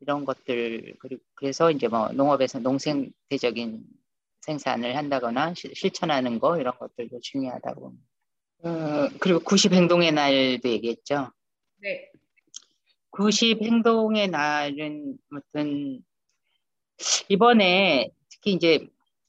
이런 0.00 0.24
것들 0.24 0.96
그리고 0.98 1.22
그래서 1.34 1.70
이제 1.70 1.88
뭐 1.88 2.08
농업에서 2.08 2.58
농생태적인 2.58 3.84
생산을 4.40 4.96
한다거나 4.96 5.54
시, 5.54 5.70
실천하는 5.74 6.38
거 6.38 6.58
이런 6.58 6.76
것들도 6.78 7.20
중요하다고. 7.20 7.94
어, 8.62 9.08
그리고 9.20 9.40
90 9.40 9.72
행동의 9.72 10.12
날도 10.12 10.68
얘기했죠. 10.68 11.30
네. 11.78 12.10
90 13.10 13.62
행동의 13.62 14.28
날은 14.28 15.18
어떤 15.34 16.02
이번에 17.28 18.10
특히 18.28 18.52
이제 18.52 18.86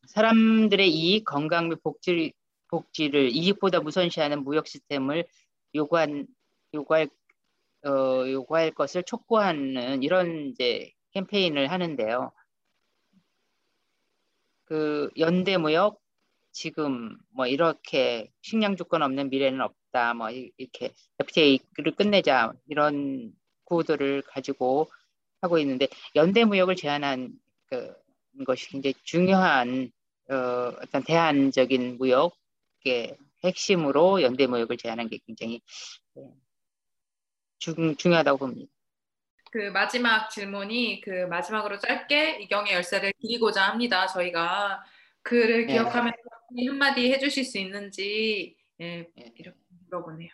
사람들의 0.07 0.89
이익, 0.89 1.25
건강 1.25 1.69
및 1.69 1.81
복지, 1.81 2.33
복지를 2.67 3.29
이익보다 3.31 3.79
우선시하는 3.79 4.43
무역 4.43 4.67
시스템을 4.67 5.25
요구한 5.75 6.27
요구할 6.73 7.09
어, 7.85 8.29
요구할 8.29 8.71
것을 8.71 9.03
촉구하는 9.03 10.03
이런 10.03 10.49
이제 10.49 10.91
캠페인을 11.13 11.71
하는데요. 11.71 12.31
그 14.65 15.09
연대 15.17 15.57
무역 15.57 16.01
지금 16.51 17.17
뭐 17.31 17.47
이렇게 17.47 18.31
식량 18.41 18.75
주권 18.75 19.01
없는 19.01 19.29
미래는 19.29 19.61
없다 19.61 20.13
뭐 20.13 20.29
이렇게 20.29 20.93
FTA를 21.19 21.95
끝내자 21.97 22.53
이런 22.67 23.33
구호들을 23.65 24.23
가지고 24.23 24.87
하고 25.41 25.57
있는데 25.59 25.87
연대 26.15 26.45
무역을 26.45 26.75
제안한 26.75 27.33
그 27.65 27.93
것이 28.45 28.69
굉장히 28.69 28.93
중요한 29.03 29.91
어, 30.29 30.35
어떤 30.81 31.03
대안적인 31.03 31.97
무역의 31.97 33.17
핵심으로 33.43 34.21
연대무역을 34.21 34.77
제안한 34.77 35.09
게 35.09 35.19
굉장히 35.25 35.61
네, 36.15 36.23
중, 37.59 37.95
중요하다고 37.95 38.37
봅니다. 38.37 38.71
그 39.51 39.69
마지막 39.69 40.29
질문이 40.29 41.01
그 41.01 41.09
마지막으로 41.27 41.77
짧게 41.79 42.39
이경의 42.41 42.73
열쇠를 42.73 43.11
드리고자 43.21 43.69
합니다. 43.69 44.07
저희가 44.07 44.83
그를 45.21 45.65
네. 45.65 45.73
기억하면서 45.73 46.17
한마디 46.67 47.11
해주실 47.11 47.43
수 47.43 47.57
있는지 47.57 48.55
예, 48.79 49.07
네. 49.15 49.33
이렇게 49.35 49.57
물어보네요. 49.85 50.29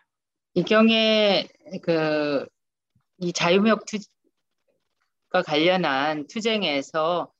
이경의 0.53 1.47
그이 1.83 3.33
자유무역 3.33 3.85
투가 3.85 5.41
관련한 5.43 6.27
투쟁에서 6.27 7.31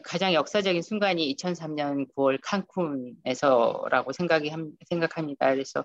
가장 0.00 0.32
역사적인 0.32 0.82
순간이 0.82 1.34
2003년 1.34 2.12
9월 2.14 2.40
칸쿤에서라고 2.40 4.12
생각이 4.12 4.50
생각합니다. 4.88 5.50
그래서 5.50 5.84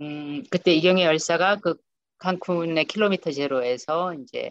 음, 0.00 0.42
그때 0.50 0.72
이경의 0.72 1.04
열사가 1.04 1.56
그 1.56 1.76
칸쿤의 2.18 2.86
킬로미터 2.88 3.30
제로에서 3.32 4.14
이제 4.14 4.50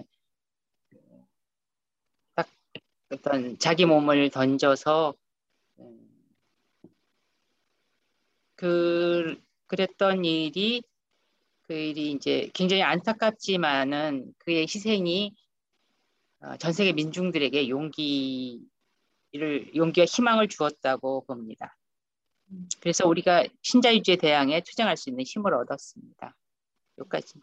딱 2.35 2.47
어떤 3.11 3.57
자기 3.59 3.85
몸을 3.85 4.29
던져서 4.29 5.13
음, 5.79 6.09
그 8.55 9.41
그랬던 9.67 10.25
일이 10.25 10.83
그 11.63 11.73
일이 11.73 12.11
이제 12.11 12.49
굉장히 12.53 12.83
안타깝지만은 12.83 14.33
그의 14.39 14.63
희생이 14.63 15.33
어, 16.41 16.57
전 16.57 16.73
세계 16.73 16.91
민중들에게 16.91 17.69
용기 17.69 18.61
를 19.33 19.75
용기와 19.75 20.05
희망을 20.05 20.47
주었다고 20.47 21.25
봅니다. 21.25 21.75
그래서 22.79 23.07
우리가 23.07 23.47
신자유주의 23.63 24.17
대항에 24.17 24.61
투쟁할 24.61 24.95
수 24.95 25.09
있는 25.09 25.23
힘을 25.25 25.55
얻었습니다. 25.55 26.35
여기까지. 26.99 27.39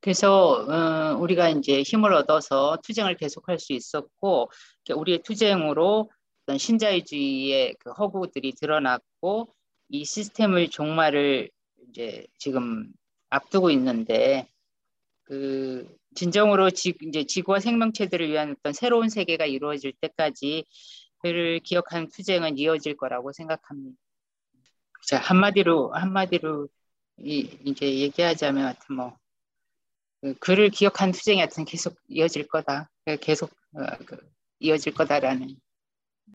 그래서 0.00 0.64
어, 0.68 1.16
우리가 1.18 1.48
이제 1.48 1.82
힘을 1.82 2.12
얻어서 2.12 2.78
투쟁을 2.84 3.16
계속할 3.16 3.58
수 3.58 3.72
있었고 3.72 4.52
우리의 4.94 5.22
투쟁으로 5.24 6.10
어떤 6.42 6.58
신자유주의의 6.58 7.74
그 7.80 7.90
허구들이 7.90 8.52
드러났고 8.52 9.52
이 9.88 10.04
시스템을 10.04 10.68
종말을 10.68 11.50
이제 11.88 12.26
지금 12.38 12.92
앞두고 13.30 13.70
있는데 13.70 14.48
그 15.24 15.86
진정으로 16.14 16.70
지, 16.70 16.94
이제 17.02 17.24
지구와 17.24 17.60
생명체들을 17.60 18.28
위한 18.28 18.54
어떤 18.58 18.72
새로운 18.72 19.08
세계가 19.08 19.46
이루어질 19.46 19.92
때까지 20.00 20.64
그를 21.18 21.60
기억하는 21.60 22.08
투쟁은 22.08 22.58
이어질 22.58 22.96
거라고 22.96 23.32
생각합니다. 23.32 23.96
자 25.06 25.18
한마디로 25.18 25.92
한마디로 25.92 26.68
이, 27.18 27.48
이제 27.64 27.86
얘기하자면 27.86 28.64
하여튼 28.64 28.96
뭐 28.96 29.16
그, 30.20 30.34
그를 30.34 30.70
기억한 30.70 31.12
투쟁이 31.12 31.38
하여튼 31.38 31.64
계속 31.64 31.96
이어질 32.08 32.46
거다. 32.48 32.90
계속 33.20 33.50
어, 33.74 33.84
그, 34.06 34.18
이어질 34.60 34.94
거다라는 34.94 35.56